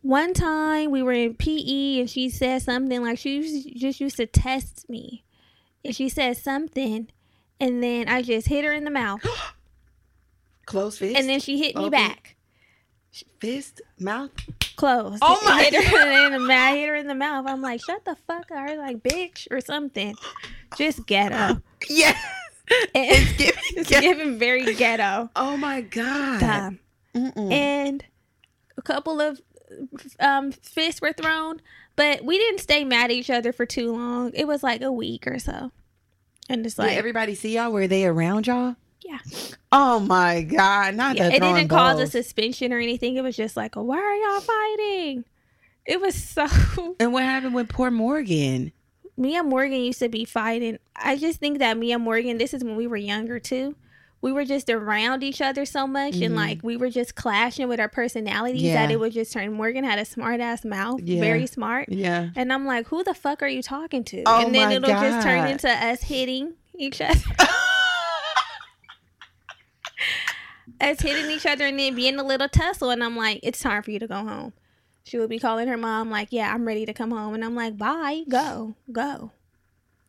[0.02, 4.26] one time we were in PE and she said something like she just used to
[4.26, 5.24] test me.
[5.86, 7.10] And she said something
[7.60, 9.22] and then I just hit her in the mouth.
[10.66, 11.18] Close fist.
[11.18, 11.92] And then she hit me Open.
[11.92, 12.36] back.
[13.40, 14.32] fist, mouth.
[14.76, 15.20] Closed.
[15.22, 16.76] Oh my hit her in the mouth.
[16.76, 17.46] Hit her in the mouth.
[17.48, 18.58] I'm like, shut the fuck up.
[18.58, 20.16] I was like, bitch or something.
[20.78, 21.62] Just ghetto.
[21.90, 22.18] Yes.
[22.96, 23.62] It's giving.
[23.76, 24.00] it's yeah.
[24.00, 25.30] giving very ghetto.
[25.36, 26.78] Oh my God.
[27.14, 28.06] And
[28.78, 29.42] a couple of
[30.22, 31.62] um, fists were thrown,
[31.98, 34.32] but we didn't stay mad at each other for too long.
[34.34, 35.72] It was like a week or so,
[36.50, 37.72] and it's Did like, everybody see y'all?
[37.72, 38.78] Were they around y'all?
[39.02, 39.20] yeah,
[39.72, 40.96] Oh my God.
[40.96, 41.30] Not yeah.
[41.30, 43.18] the it didn't cause a suspension or anything.
[43.18, 45.26] It was just like, why are y'all fighting?
[45.86, 46.48] It was so.
[47.00, 48.72] And what happened with poor Morgan?
[49.18, 50.80] Me and Morgan used to be fighting.
[50.96, 53.76] I just think that me and Morgan, this is when we were younger too.
[54.22, 56.26] We were just around each other so much, Mhm.
[56.28, 58.76] and like we were just clashing with our personalities Yeah.
[58.76, 59.52] that it would just turn.
[59.52, 61.20] Morgan had a smart ass mouth, Yeah.
[61.20, 61.90] very smart.
[61.90, 62.30] Yeah.
[62.36, 64.24] And I'm like, who the fuck are you talking to?
[64.26, 67.20] Oh and then it'll just turn into us hitting each other.
[70.82, 72.90] us hitting each other and then being a little tussle.
[72.90, 74.54] And I'm like, it's time for you to go home.
[75.04, 77.34] She would be calling her mom, like, yeah, I'm ready to come home.
[77.34, 79.32] And I'm like, bye, go, go.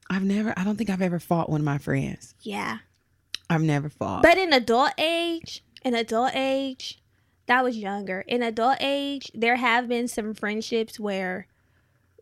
[0.08, 2.34] I've never, I don't think I've ever fought one of my friends.
[2.42, 2.78] Yeah.
[3.50, 4.22] I've never fought.
[4.22, 7.00] But in adult age, in adult age,
[7.46, 8.24] that was younger.
[8.28, 11.46] In adult age, there have been some friendships where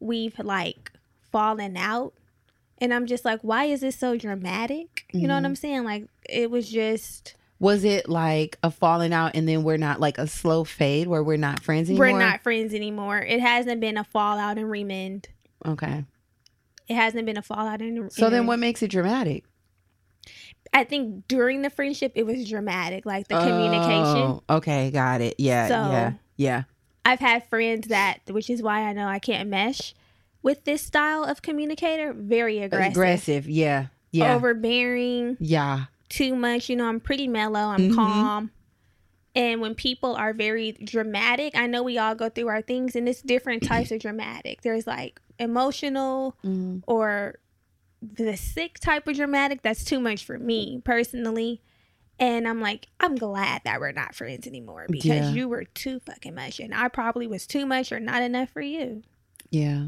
[0.01, 0.91] we've like
[1.31, 2.15] fallen out.
[2.79, 5.05] And I'm just like, why is this so dramatic?
[5.13, 5.47] You know what Mhm.
[5.47, 5.85] I'm saying?
[5.85, 10.19] Like, it was just, was it like a falling out and then we're not like
[10.19, 12.11] a slow fade where we're not friends anymore?
[12.13, 13.19] we're not friends anymore.
[13.19, 15.27] It hasn't been a fallout and remend.
[15.65, 16.05] Okay.
[16.89, 19.45] It hasn't been a fallout and So then what makes it dramatic?
[20.75, 24.41] I think during the friendship, it was dramatic, like the communication.
[24.41, 25.37] Oh, okay, got it.
[25.39, 26.63] Yeah, So- yeah, yeah.
[27.05, 29.95] I've had friends that, which is why I know I can't mesh
[30.43, 32.13] with this style of communicator.
[32.13, 33.49] Very aggressive, Aggressive.
[33.49, 35.85] Yeah, yeah, overbearing, yeah.
[36.13, 36.69] Too much.
[36.69, 37.61] You know, I'm pretty mellow.
[37.61, 37.95] I'm Mhm.
[37.95, 38.51] calm.
[39.35, 43.09] And when people are very dramatic, I know we all go through our things, and
[43.09, 44.61] it's different types of dramatic.
[44.63, 46.83] There's like emotional Mhm.
[46.87, 47.37] or
[48.03, 49.63] the sick type of dramatic.
[49.63, 51.63] That's too much for me personally.
[52.19, 55.31] And I'm like, I'm glad that we're not friends anymore because Yeah.
[55.33, 56.61] you were too fucking much.
[56.61, 59.03] And I probably was too much or not enough for you.
[59.51, 59.87] Yeah.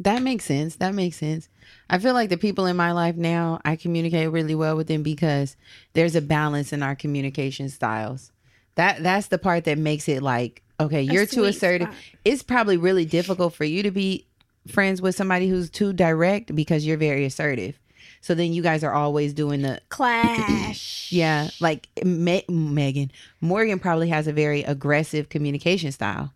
[0.00, 0.76] That makes sense.
[0.76, 1.48] That makes sense.
[1.90, 5.02] I feel like the people in my life now, I communicate really well with them
[5.02, 5.56] because
[5.92, 8.32] there's a balance in our communication styles.
[8.76, 11.88] That that's the part that makes it like, okay, you're too assertive.
[11.88, 11.98] spot.
[12.24, 14.26] It's probably really difficult for you to be
[14.68, 17.78] friends with somebody who's too direct because you're very assertive.
[18.22, 21.12] So then you guys are always doing the Clash.
[21.12, 23.10] yeah, like Me- Megan
[23.42, 26.32] Morgan probably has a very aggressive communication style.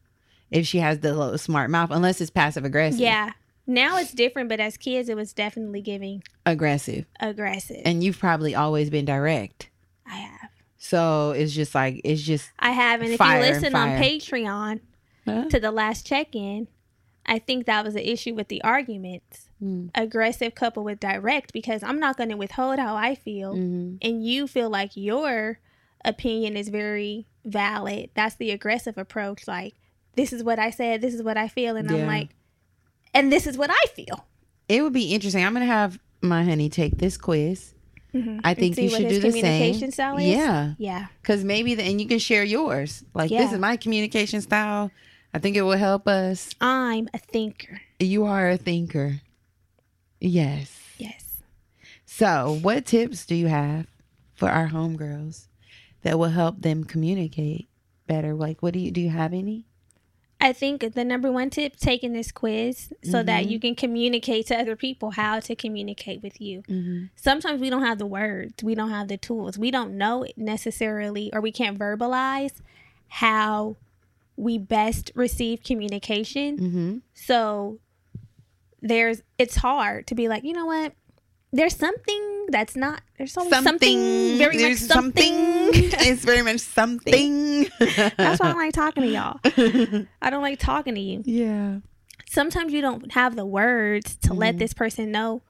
[0.50, 3.00] If she has the little smart mouth, unless it's passive aggressive.
[3.00, 3.32] Yeah.
[3.66, 7.06] Now it's different, but as kids, it was definitely giving aggressive.
[7.20, 7.80] aggressive.
[7.84, 9.70] And you've probably always been direct.
[10.06, 10.50] I have.
[10.76, 13.00] So it's just like it's just I have.
[13.00, 14.80] And if you listen on Patreon
[15.24, 15.46] Huh?
[15.48, 16.68] to the last check in,
[17.24, 19.48] I think that was the issue with the arguments.
[19.62, 19.88] Mm.
[19.94, 23.54] Aggressive couple with direct because I'm not going to withhold how I feel.
[23.54, 23.96] Mhm.
[24.02, 25.60] And you feel like your
[26.04, 28.10] opinion is very valid.
[28.14, 29.48] That's the aggressive approach.
[29.48, 29.72] Like,
[30.16, 31.76] this is what I said, this is what I feel.
[31.76, 31.96] And Yeah.
[32.02, 32.28] I'm like,
[33.14, 34.26] and this is what I feel.
[34.68, 35.44] it would be interesting.
[35.44, 37.74] I'm gonna have my honey take this quiz.
[38.14, 38.40] Mhm.
[38.44, 39.90] I think you should do the same.
[39.90, 40.26] style is.
[40.28, 41.06] Yeah, Yeah.
[41.20, 43.04] because maybe the, and you can share yours.
[43.12, 44.90] Like this is my communication style.
[45.34, 46.54] I think it will help us.
[46.60, 47.80] I'm a thinker.
[47.98, 49.20] You are a thinker.
[50.20, 50.80] Yes.
[50.96, 51.42] Yes.
[52.06, 53.86] So, what tips do you have
[54.34, 55.48] for our homegirls
[56.02, 57.68] that will help them communicate
[58.06, 58.32] better?
[58.34, 59.00] Like, what do you do?
[59.00, 59.66] You have any?
[60.40, 63.50] I think the number one tip taking this quiz so that Mhm.
[63.50, 66.62] you can communicate to other people how to communicate with you.
[66.68, 67.04] Mm-hmm.
[67.16, 70.36] Sometimes we don't have the words, we don't have the tools, we don't know it
[70.36, 72.60] necessarily, or we can't verbalize
[73.08, 73.76] how
[74.36, 76.58] we best receive communication.
[76.58, 76.96] Mm-hmm.
[77.14, 77.78] So
[78.82, 80.92] there's it's hard to be like, you know what?
[81.56, 83.98] There's something that's not there's always something,
[84.38, 85.32] very much There's something.
[85.34, 87.66] it's very much something.
[87.78, 89.40] That's why I don't like talking to y'all.
[90.20, 91.22] I don't like talking to you.
[91.24, 91.78] yeah.
[92.28, 94.58] sometimes you don't have the words to let Mhm.
[94.58, 95.42] this person know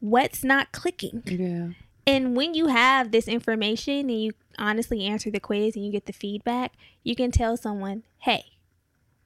[0.00, 1.22] what's not clicking.
[1.26, 1.68] Yeah.
[2.06, 6.06] And when you have this information and you honestly answer the quiz and you get
[6.06, 8.44] the feedback, you can tell someone, hey,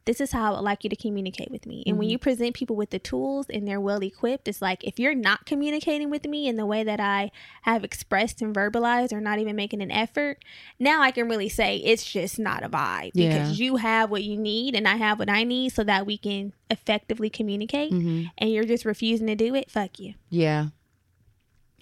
[0.07, 1.83] this is how I would like you to communicate with me.
[1.87, 2.13] And when Mhm.
[2.13, 5.47] you present people with the tools and they're well equipped, it's like if you're not
[5.47, 7.31] communicating with me in the way that I
[7.63, 10.43] have expressed and verbalized or not even making an effort,
[10.79, 13.29] now I can really say it's just not a vibe Yeah.
[13.29, 16.17] because you have what you need and I have what I need so that we
[16.19, 18.25] can effectively communicate Mm-hmm.
[18.39, 19.71] and you're just refusing to do it.
[19.71, 20.15] Fuck you.
[20.29, 20.69] Yeah.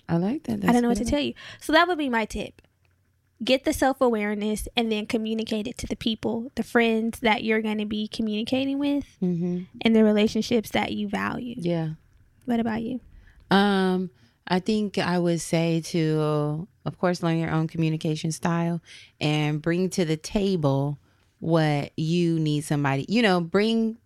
[0.08, 0.64] I like that.
[0.64, 1.34] I don't know what to tell you.
[1.60, 2.62] So that would be my tip.
[3.42, 7.62] Get the self awareness and then communicate it to the people, the friends that you're
[7.62, 9.62] going to be communicating with, Mm-hmm.
[9.82, 11.54] and the relationships that you value.
[11.56, 11.90] Yeah.
[12.46, 13.00] What about you?
[13.50, 14.10] Um,
[14.46, 18.80] I think I would say to, of course, learn your own communication style
[19.20, 20.98] and bring to the table
[21.38, 23.98] what you need somebody, you know, bring,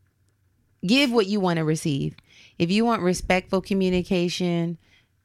[0.84, 2.16] give what you want to receive.
[2.58, 4.76] If you want respectful communication,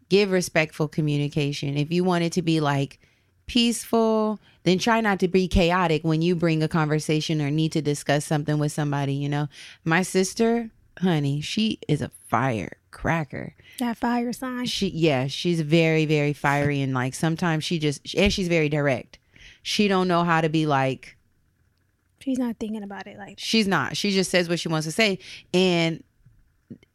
[0.08, 1.76] give respectful communication.
[1.78, 3.00] If you want it to be like
[3.48, 7.82] peaceful, then try not to be chaotic when you bring a conversation or need to
[7.82, 9.48] discuss something with somebody, you know.
[9.84, 10.70] My sister,
[11.00, 14.66] honey, she is a firecracker That fire sign.
[14.66, 19.18] she yeah she's very very fiery and like sometimes she just and she's very direct
[19.64, 21.16] she don't know how to be like
[22.20, 24.92] She's not thinking about it like she's not she just says what she wants to
[24.92, 25.20] say
[25.54, 26.04] and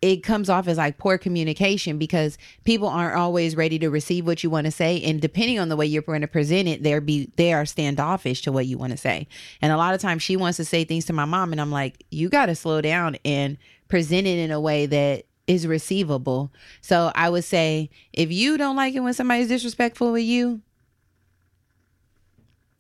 [0.03, 4.43] it comes off as like poor communication because people aren't always ready to receive what
[4.43, 7.01] you want to say and depending on the way you're going to present it they're
[7.01, 9.27] be they are standoffish to what you want to say.
[9.63, 11.71] And a lot of times she wants to say things to my mom and i'm
[11.71, 13.57] like you got to slow down and
[13.89, 16.53] present it in a way that is receivable.
[16.81, 20.61] So i would say if you don't like it when somebody's disrespectful with you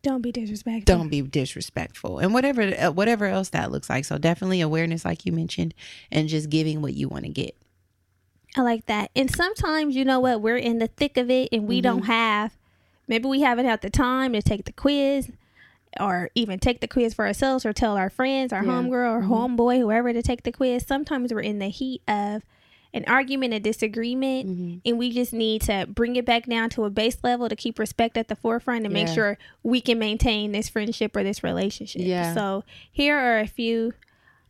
[0.03, 0.85] don't be disrespectful.
[0.97, 5.25] don't be disrespectful and whatever uh, whatever else that looks like so definitely awareness like
[5.25, 5.73] you mentioned
[6.11, 7.57] and just giving what you want to get
[8.55, 9.11] I like that.
[9.17, 11.83] And sometimes, you know what, we're in the thick of it and we Mm-hmm.
[11.85, 12.55] don't have,
[13.09, 15.31] maybe we haven't had the time to take the quiz
[15.99, 18.71] or even take the quiz for ourselves or tell our friends, our Yeah.
[18.73, 19.57] homegirl or Mhm.
[19.57, 20.85] homeboy, whoever to take the quiz.
[20.87, 22.43] Sometimes we're in the heat of
[22.95, 24.79] an argument, a disagreement, Mm-hmm.
[24.85, 27.79] and we just need to bring it back down to a base level to keep
[27.79, 32.03] respect at the forefront and make sure we can maintain this friendship or this relationship.
[32.05, 32.35] Yeah.
[32.35, 33.95] So here are a few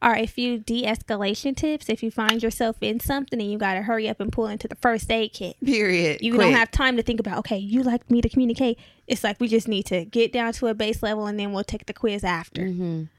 [0.00, 3.82] are a few de-escalation tips if you find yourself in something and you got to
[3.82, 5.54] hurry up and pull into the first aid kit.
[5.64, 6.46] period You Quick.
[6.48, 8.80] don't have time to think about, okay, you like me to communicate.
[9.06, 11.62] It's like we just need to get down to a base level and then we'll
[11.62, 12.62] take the quiz after.
[12.62, 13.10] Mhm.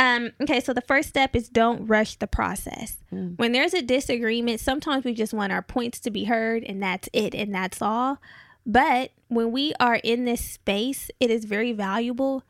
[0.00, 2.96] Um, okay, so the first step is don't rush the process.
[3.12, 3.38] Mm.
[3.38, 7.08] When there's a disagreement, sometimes we just want our points to be heard and that's
[7.12, 8.18] it and that's all.
[8.64, 12.44] But when we are in this space, it is very valuable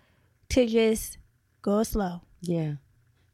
[0.50, 1.18] to just
[1.62, 2.20] go slow.
[2.40, 2.74] Yeah.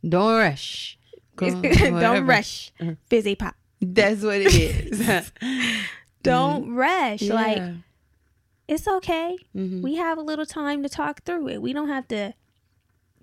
[0.09, 0.99] Don't rush.
[1.37, 2.73] Go- Don't rush.
[2.81, 2.97] Mhm.
[3.09, 3.55] Fizzy pop.
[3.83, 5.31] That's what it is.
[6.23, 7.21] Don't rush.
[7.23, 7.62] Like
[8.67, 9.37] it's okay.
[9.55, 9.83] Mhm.
[9.83, 11.61] We have a little time to talk through it.
[11.62, 12.35] We don't have to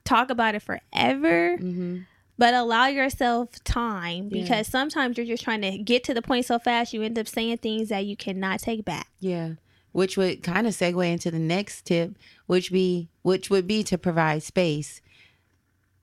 [0.05, 2.05] talk about it forever, Mhm.
[2.37, 4.41] but allow yourself time Yeah.
[4.43, 7.27] because sometimes you're just trying to get to the point so fast you end up
[7.27, 9.07] saying things that you cannot take back.
[9.19, 9.53] Yeah.
[9.91, 12.15] Which would kind of segue into the next tip,
[12.47, 15.01] which be which would be to provide space.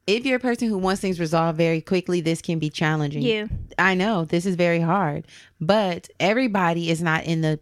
[0.07, 3.22] If you're a person who wants things resolved very quickly, this can be challenging.
[3.22, 3.46] Yeah.
[3.78, 5.26] I know this is very hard,
[5.61, 7.61] but everybody is not in the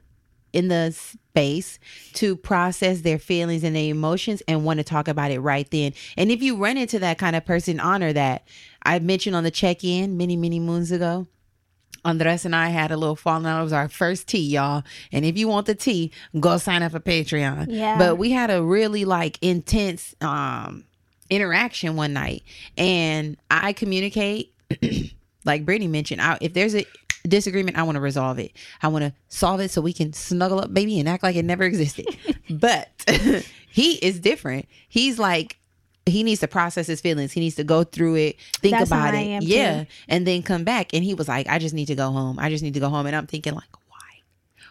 [0.52, 0.94] in the
[1.38, 1.78] space
[2.14, 5.92] to process their feelings and their emotions and want to talk about it right then.
[6.16, 8.46] And if you run into that kind of person, honor that.
[8.82, 11.28] I mentioned on the check-in many, many moons ago.
[12.04, 13.60] Andres and I had a little falling out.
[13.60, 14.82] It was our first tea, y'all.
[15.12, 16.10] And if you want the tea,
[16.40, 17.66] go sign up for Patreon.
[17.68, 17.98] Yeah.
[17.98, 20.84] But we had a really like intense um
[21.30, 22.42] interaction one night.
[22.76, 24.54] And I communicate
[25.44, 26.84] like Brittany mentioned, I, if there's a
[27.26, 28.52] disagreement, I want to resolve it.
[28.82, 31.44] I want to solve it so we can snuggle up, baby, and act like it
[31.44, 32.06] never existed.
[32.50, 32.88] but
[33.68, 34.66] he is different.
[34.88, 35.58] He's like,
[36.06, 37.32] he needs to process his feelings.
[37.32, 39.90] He needs to go through it, think That's about it, yeah, too.
[40.08, 40.94] and then come back.
[40.94, 42.38] And he was like, "I just need to go home.
[42.38, 44.22] I just need to go home." And I'm thinking, like, why,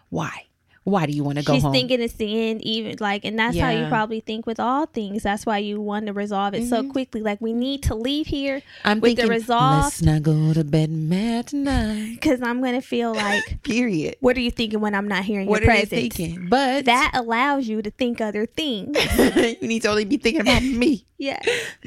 [0.09, 0.45] why,
[0.87, 1.73] why do you want to go She's home?
[1.73, 5.23] thinking it's the end, even like, and that's how you probably think with all things.
[5.23, 6.91] That's why you want to resolve it so Mhm.
[6.91, 7.19] quickly.
[7.21, 10.63] Like, we need to leave here I'm with the thinking, resolve- let's not go to
[10.63, 12.11] bed mad tonight.
[12.13, 14.15] because I'm gonna feel like, Period.
[14.21, 16.47] what are you thinking when I'm not here in What your are you thinking?
[16.49, 18.95] But That allows you to think other things.
[19.61, 21.03] you need to only be thinking about me.
[21.17, 21.39] yeah.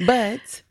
[0.05, 0.61] But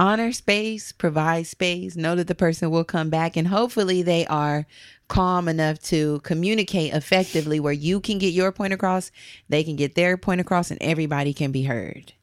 [0.00, 4.66] honor space, provide space, know that the person will come back, and hopefully they are
[5.08, 9.12] calm enough to communicate effectively where you can get your point across,
[9.48, 12.14] they can get their point across, and everybody can be heard.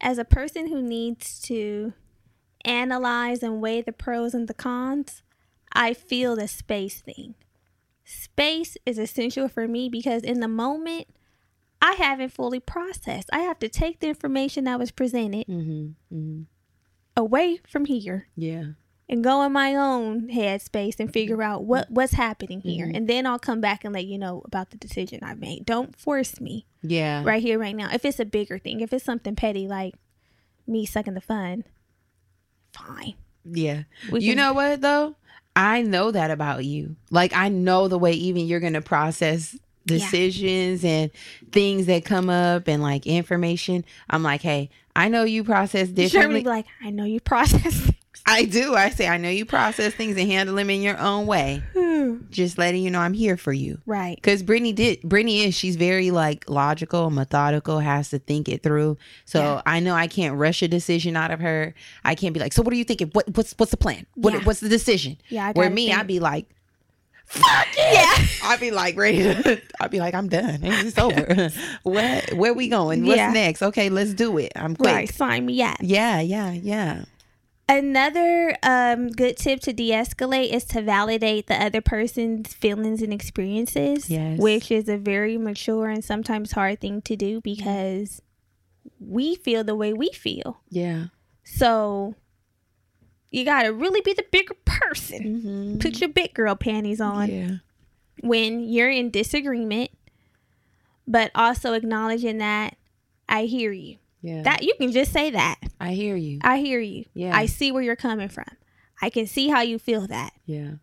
[0.00, 1.94] As a person who needs to
[2.64, 5.22] analyze and weigh the pros and the cons,
[5.72, 7.34] I feel the space thing.
[8.04, 11.08] Space is essential for me because in the moment,
[11.82, 13.30] I haven't fully processed.
[13.32, 16.16] I have to take the information that was presented Mm-hmm.
[16.16, 16.42] mm-hmm.
[17.16, 18.64] Away from here Yeah.
[19.08, 22.96] and go in my own headspace and figure out what what's happening here, Mhm.
[22.96, 25.64] and then I'll come back and let you know about the decision I made.
[25.66, 27.22] Don't force me Yeah.
[27.24, 27.88] right here, right now.
[27.92, 29.94] If it's a bigger thing, if it's something petty like
[30.66, 31.64] me sucking the fun,
[32.72, 33.14] fine.
[33.44, 33.82] Yeah.
[34.10, 35.16] We you can- know what though?
[35.56, 36.96] I know that about you.
[37.10, 39.56] Like I know the way even you're gonna process
[39.86, 41.10] decisions and
[41.52, 43.84] things that come up and like information.
[44.08, 46.42] I'm like, hey, I know you process differently.
[46.42, 47.90] be like, I know you process.
[48.26, 48.74] I do.
[48.74, 51.62] I say I know you process things and handle them in your own way.
[52.30, 53.80] Just letting you know I'm here for you.
[53.86, 54.16] right.
[54.16, 55.02] Because Brittany did.
[55.02, 55.54] Brittany is.
[55.54, 57.80] She's very like logical, methodical.
[57.80, 58.96] Has to think it through.
[59.26, 59.62] So Yeah.
[59.66, 61.74] I know I can't rush a decision out of her.
[62.04, 63.10] I can't be like, so what are you thinking?
[63.12, 64.06] What what's what's the plan?
[64.14, 64.40] What Yeah.
[64.44, 65.18] what's the decision?
[65.28, 65.48] Yeah.
[65.48, 65.92] I Where me.
[65.92, 66.46] I'd be like,
[67.26, 68.14] fuck yeah.
[68.44, 69.60] I'd be like ready to.
[69.80, 70.60] I'd be like, I'm done.
[70.62, 71.50] It's over.
[71.82, 72.32] what?
[72.34, 73.04] Where we going?
[73.06, 73.32] What's Yeah.
[73.32, 73.62] next?
[73.62, 74.52] Okay, let's do it.
[74.56, 74.94] I'm quick.
[74.94, 75.12] right.
[75.12, 75.76] Sign me up.
[75.80, 77.04] Yeah, yeah, yeah.
[77.66, 83.10] Another um, good tip to de escalate is to validate the other person's feelings and
[83.10, 84.38] experiences, Yes.
[84.38, 88.20] which is a very mature and sometimes hard thing to do because
[89.00, 90.60] we feel the way we feel.
[90.68, 91.06] Yeah.
[91.42, 92.16] So
[93.34, 95.42] you got to really be the bigger person.
[95.42, 95.78] Mm-hmm.
[95.78, 97.50] Put your big girl panties on Yeah.
[98.20, 99.90] when you're in disagreement,
[101.08, 102.76] but also acknowledging that
[103.28, 103.96] I hear you.
[104.22, 104.42] Yeah.
[104.42, 105.56] That you can just say that.
[105.80, 106.38] I hear you.
[106.42, 107.06] I hear you.
[107.12, 107.36] Yeah.
[107.36, 108.46] I see where you're coming from.
[109.02, 110.32] I can see how you feel that.
[110.46, 110.74] Yeah.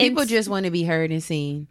[0.00, 1.68] People And- just want to be heard and seen.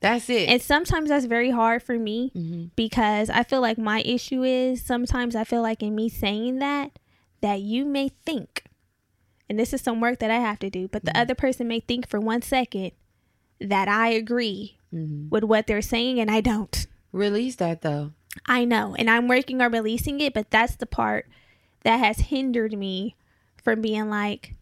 [0.00, 0.48] That's it.
[0.48, 2.64] And sometimes that's very hard for me mm-hmm.
[2.76, 6.98] because I feel like my issue is sometimes I feel like in me saying that
[7.42, 8.64] that you may think
[9.50, 11.20] and this is some work that I have to do, but the Mhm.
[11.20, 12.92] other person may think for one second
[13.60, 15.28] that I agree Mm-hmm.
[15.30, 16.86] with what they're saying and I don't.
[17.12, 18.12] Release that though.
[18.46, 21.26] I know, and I'm working on releasing it, but that's the part
[21.82, 23.16] that has hindered me
[23.62, 24.54] from being like,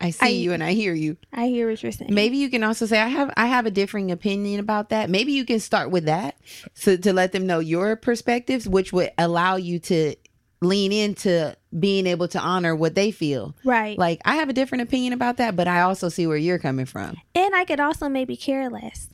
[0.00, 1.16] I see I- you and I hear you.
[1.32, 2.12] I hear what you're saying.
[2.12, 5.08] Maybe you can also say I have I have a differing opinion about that.
[5.10, 6.36] Maybe you can start with that
[6.74, 10.16] so to let them know your perspectives, which would allow you to
[10.62, 13.54] lean into being able to honor what they feel.
[13.64, 13.98] Right.
[13.98, 16.86] Like I have a different opinion about that, but I also see where you're coming
[16.86, 17.16] from.
[17.34, 19.08] and I could also maybe care less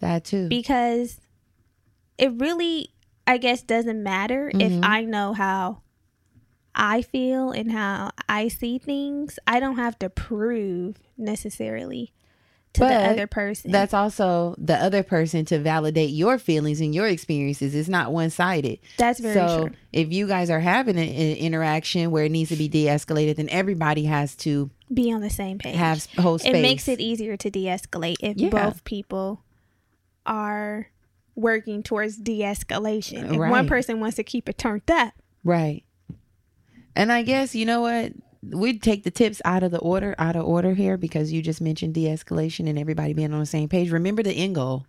[0.00, 0.48] That too.
[0.48, 1.20] because
[2.18, 2.90] it really,
[3.26, 4.80] I guess, doesn't matter if Mhm.
[4.84, 5.82] I know how
[6.74, 9.38] I feel and how I see things.
[9.46, 12.12] I don't have to prove necessarily
[12.74, 13.72] to the But other person.
[13.72, 17.74] That's also the other person to validate your feelings and your experiences.
[17.74, 18.78] It's not one sided.
[18.96, 19.76] That's very so true.
[19.92, 23.48] if you guys are having an, an interaction where it needs to be de-escalated, then
[23.50, 25.74] everybody has to Be on the same page.
[25.74, 26.54] have whole space.
[26.54, 28.50] it makes it easier to de-escalate if Yeah.
[28.50, 29.42] both people
[30.24, 30.88] are
[31.34, 33.32] working towards de-escalation.
[33.32, 35.82] If one person wants to keep it turned up, right.
[36.94, 38.12] And I guess you know what
[38.42, 41.60] we'd take the tips out of the order out of order here because you just
[41.60, 43.90] mentioned de-escalation and everybody being on the same page.
[43.90, 44.86] Remember the end goal.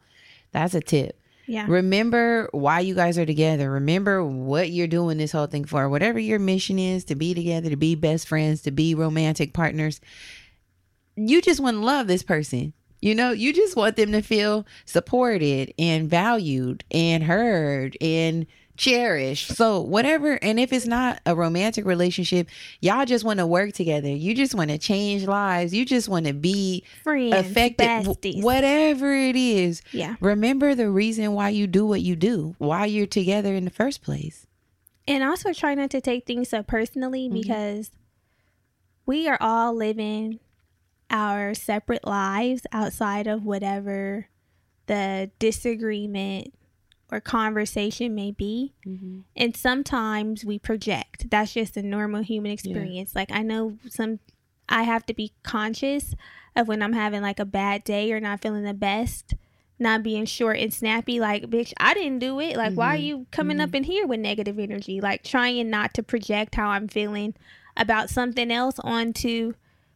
[0.52, 1.20] That's a tip.
[1.48, 3.70] yeah, Remember why you guys are together.
[3.72, 5.90] Remember what you're doing this whole thing for.
[5.90, 10.00] Whatever your mission is to be together, to be best friends, to be romantic partners.
[11.16, 12.74] You just want to love this person.
[13.02, 18.46] You know, you just want them to feel supported and valued and heard and
[18.78, 19.56] cherished.
[19.56, 22.48] So, whatever, and if it's not a romantic relationship,
[22.80, 24.10] y'all just want to work together.
[24.10, 25.74] You just want to change lives.
[25.74, 28.06] You just want to be friends, effective.
[28.06, 28.44] w- besties.
[28.44, 33.06] Whatever it is, yeah, Remember the reason why you do what you do, why you're
[33.08, 34.46] together in the first place.
[35.08, 37.34] and also try not to take things so personally Mhm.
[37.34, 37.92] because
[39.06, 40.40] we are all living
[41.10, 44.28] our separate lives outside of whatever
[44.86, 46.54] the disagreement
[47.12, 48.74] or conversation may be.
[49.36, 51.30] And sometimes we project.
[51.30, 53.14] That's just a normal human experience.
[53.16, 54.20] Like I know some
[54.70, 56.16] I have to be conscious
[56.56, 59.34] of when I'm having like a bad day or not feeling the best,
[59.80, 62.56] not being short and snappy like bitch, I didn't do it.
[62.56, 63.04] Like why are Mhm.
[63.06, 65.02] you coming up in here with negative energy?
[65.02, 67.34] Like trying not to project how I'm feeling
[67.76, 69.54] about something else onto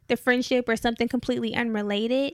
[0.08, 2.34] the friendship or something completely unrelated.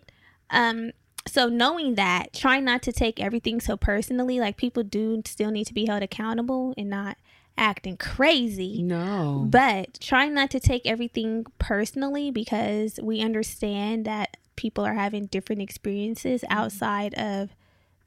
[0.49, 0.91] Um
[1.27, 4.39] so knowing that, try not to take everything so personally.
[4.39, 7.17] Like people do still need to be held accountable and not
[7.57, 8.81] acting crazy.
[8.81, 9.45] No.
[9.47, 15.61] But try not to take everything personally because we understand that people are having different
[15.61, 16.57] experiences mm-hmm.
[16.57, 17.49] outside of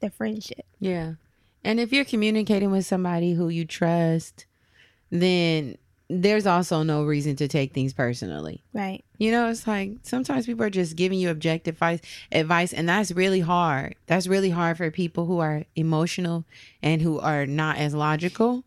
[0.00, 0.66] the friendship.
[0.80, 1.14] yeah.
[1.66, 4.44] And if you're communicating with somebody who you trust,
[5.10, 5.78] then
[6.08, 8.62] there's also no reason to take things personally.
[8.72, 9.04] Right.
[9.18, 12.00] You know, it's like sometimes people are just giving you objective advice,
[12.30, 13.94] advice, and that's really hard.
[14.06, 16.44] That's really hard for people who are emotional
[16.82, 18.64] and who are not as logical.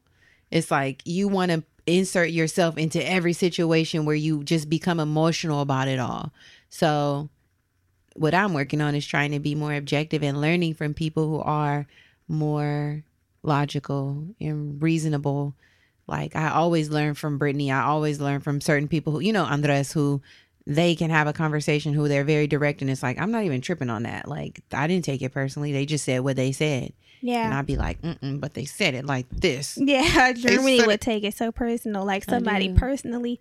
[0.50, 5.62] It's like you want to insert yourself into every situation where you just become emotional
[5.62, 6.32] about it all.
[6.70, 7.30] So,
[8.16, 11.40] what I'm working on is trying to be more objective and learning from people who
[11.40, 11.86] are
[12.28, 13.04] more
[13.44, 15.54] logical and reasonable.
[16.08, 17.72] Like I always learn from Brittany.
[17.72, 20.22] I always learn from certain people who, you know, Andres, who
[20.66, 23.62] they can have a conversation who they're very direct and it's like, I'm not even
[23.62, 24.28] tripping on that.
[24.28, 25.72] Like I didn't take it personally.
[25.72, 26.94] They just said what they said.
[27.22, 27.46] Yeah.
[27.46, 29.78] And I'd be like, mm but they said it like this.
[29.82, 30.04] Yeah,
[30.34, 32.06] Germani would take it so personal.
[32.06, 33.40] Like somebody personally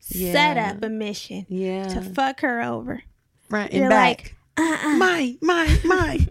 [0.00, 1.88] set up a mission Yeah.
[1.88, 3.02] to fuck her over.
[3.50, 3.70] Right.
[3.70, 4.34] and You're back.
[4.56, 4.96] like, uh-uh.
[4.96, 6.26] my, my, my.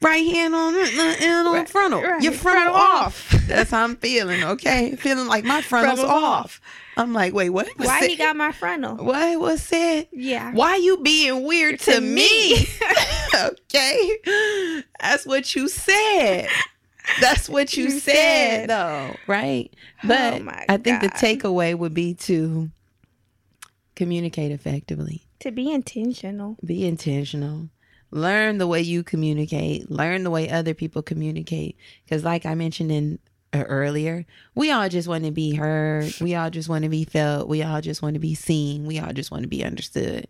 [0.00, 2.02] Right hand on it, on Right, frontal.
[2.02, 2.22] right.
[2.22, 3.30] Your frontal Frontal off.
[3.48, 4.94] That's how I'm feeling, okay?
[4.96, 6.60] Feeling like my frontal's Frontal's off.
[6.96, 7.68] I'm like, wait, what?
[7.76, 8.10] Why said?
[8.10, 8.96] he got my frontal?
[8.96, 10.08] What was said?
[10.12, 10.52] Yeah.
[10.52, 12.54] Why you being weird to, To me?
[12.54, 12.66] me.
[13.36, 14.82] okay.
[15.00, 16.48] That's what you said.
[17.20, 18.70] That's what you, You said, said.
[18.70, 19.72] though, right?
[20.04, 22.68] Oh but Oh I think the takeaway would be to
[23.96, 25.22] communicate effectively.
[25.40, 26.56] To be intentional.
[26.64, 27.68] Be intentional.
[28.10, 29.90] Learn the way you communicate.
[29.90, 31.76] Learn the way other people communicate.
[32.04, 33.18] Because, like I mentioned in
[33.52, 34.24] uh, earlier,
[34.54, 36.12] we all just want to be heard.
[36.20, 37.48] We all just want to be felt.
[37.48, 38.86] We all just want to be seen.
[38.86, 40.26] We all just want to be understood.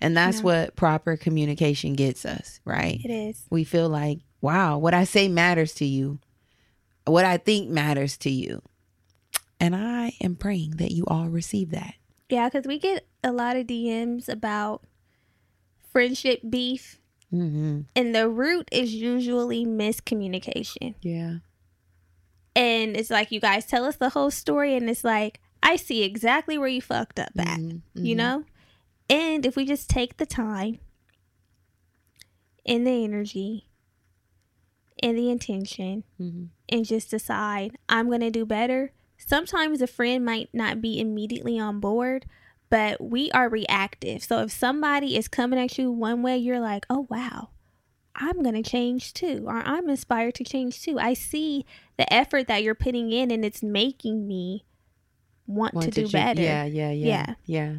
[0.00, 0.44] And that's Yeah.
[0.44, 3.00] what proper communication gets us, right?
[3.04, 3.42] It is.
[3.50, 6.18] We feel like, wow, what I say matters to you.
[7.06, 8.62] What I think matters to you.
[9.58, 11.94] And I am praying that you all receive that.
[12.28, 14.82] Yeah, because we get a lot of DMs about
[15.92, 16.99] friendship beef,
[17.32, 17.82] Mm-hmm.
[17.94, 20.94] and the root is usually miscommunication.
[21.00, 21.36] Yeah.
[22.56, 26.02] And it's like, you guys tell us the whole story, and it's like, I see
[26.02, 28.18] exactly where you fucked up at, Mhm, you mhm.
[28.18, 28.44] know?
[29.08, 30.78] And if we just take the time
[32.66, 33.66] and the energy
[35.02, 36.48] and the intention Mhm.
[36.68, 38.92] and just decide I'm going to do better.
[39.16, 42.26] Sometimes a friend might not be immediately on board,
[42.70, 44.22] but we are reactive.
[44.22, 47.50] So if somebody is coming at you one way, you're like, oh, wow,
[48.14, 50.98] I'm going to change too, or I'm inspired to change too.
[50.98, 51.66] I see
[51.98, 54.64] the effort that you're putting in, and it's making me
[55.46, 56.42] want, Want to do cha- better.
[56.42, 57.34] Yeah, yeah, yeah, Yeah.
[57.46, 57.74] yeah,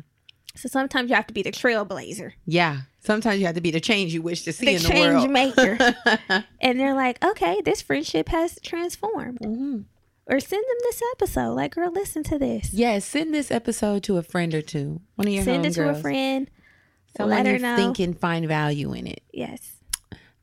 [0.56, 2.82] So sometimes you have to be the trailblazer, yeah.
[3.04, 5.14] Sometimes you have to be the change you wish to see the in the change
[5.16, 5.30] world.
[5.32, 5.78] maker.
[6.62, 9.40] and they're like, okay, this friendship has transformed.
[9.40, 9.86] Mhm.
[10.28, 11.54] Or send them this episode.
[11.54, 12.74] Like, girl, listen to this.
[12.74, 15.02] Yes, send this episode to a friend or two.
[15.16, 16.50] One of your send it to a friend.
[17.18, 17.76] Someone Let her know.
[17.76, 19.24] think can find value in it.
[19.34, 19.74] Yes.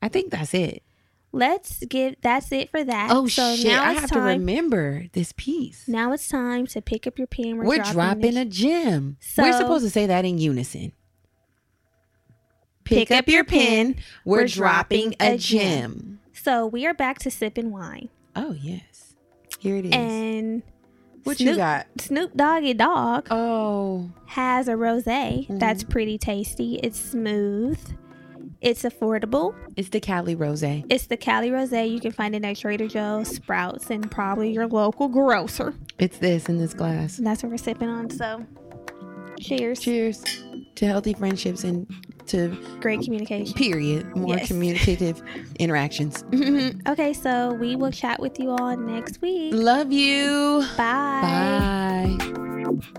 [0.03, 0.83] I think that's it.
[1.31, 3.11] Let's give that's it for that.
[3.11, 3.73] Oh so shit!
[3.79, 5.87] I have to remember this piece.
[5.87, 7.59] now it's time to pick up your pen.
[7.59, 9.19] We're, We're dropping the- a gem.
[9.21, 10.93] So, We're supposed to say that in unison.
[12.85, 13.97] Pick, up your pen.
[14.25, 16.21] We're, dropping, a gem.
[16.33, 18.09] So we are back to sipping wine.
[18.35, 19.08] Oh yes,
[19.59, 19.93] here it is.
[19.95, 20.63] And
[21.25, 21.87] what Snoop, you got?
[21.99, 25.59] Snoop Doggy Dogg Oh, has a rosé Mm-hmm.
[25.59, 26.81] that's pretty tasty.
[26.83, 27.79] It's smooth.
[28.61, 29.55] It's affordable.
[29.77, 30.63] it's the Cali Rose.
[30.65, 31.89] It's the Cali Rosé.
[31.91, 35.75] You can find it at Trader Joe's, Sprouts, and probably your local grocer.
[35.99, 37.19] It's this in this glass.
[37.19, 38.11] And that's what we're sipping on.
[38.11, 38.45] So,
[39.39, 39.79] cheers.
[39.81, 40.25] Cheers
[40.75, 41.87] to healthy friendships and
[42.29, 43.55] to Great communication.
[43.55, 44.49] period more Yes.
[44.49, 45.23] communicative
[45.59, 46.23] interactions.
[46.25, 46.89] Mm-hmm.
[46.91, 49.53] okay, so we will chat with you all next week.
[49.55, 50.65] Love you.
[50.77, 52.17] Bye.
[52.19, 52.99] Bye.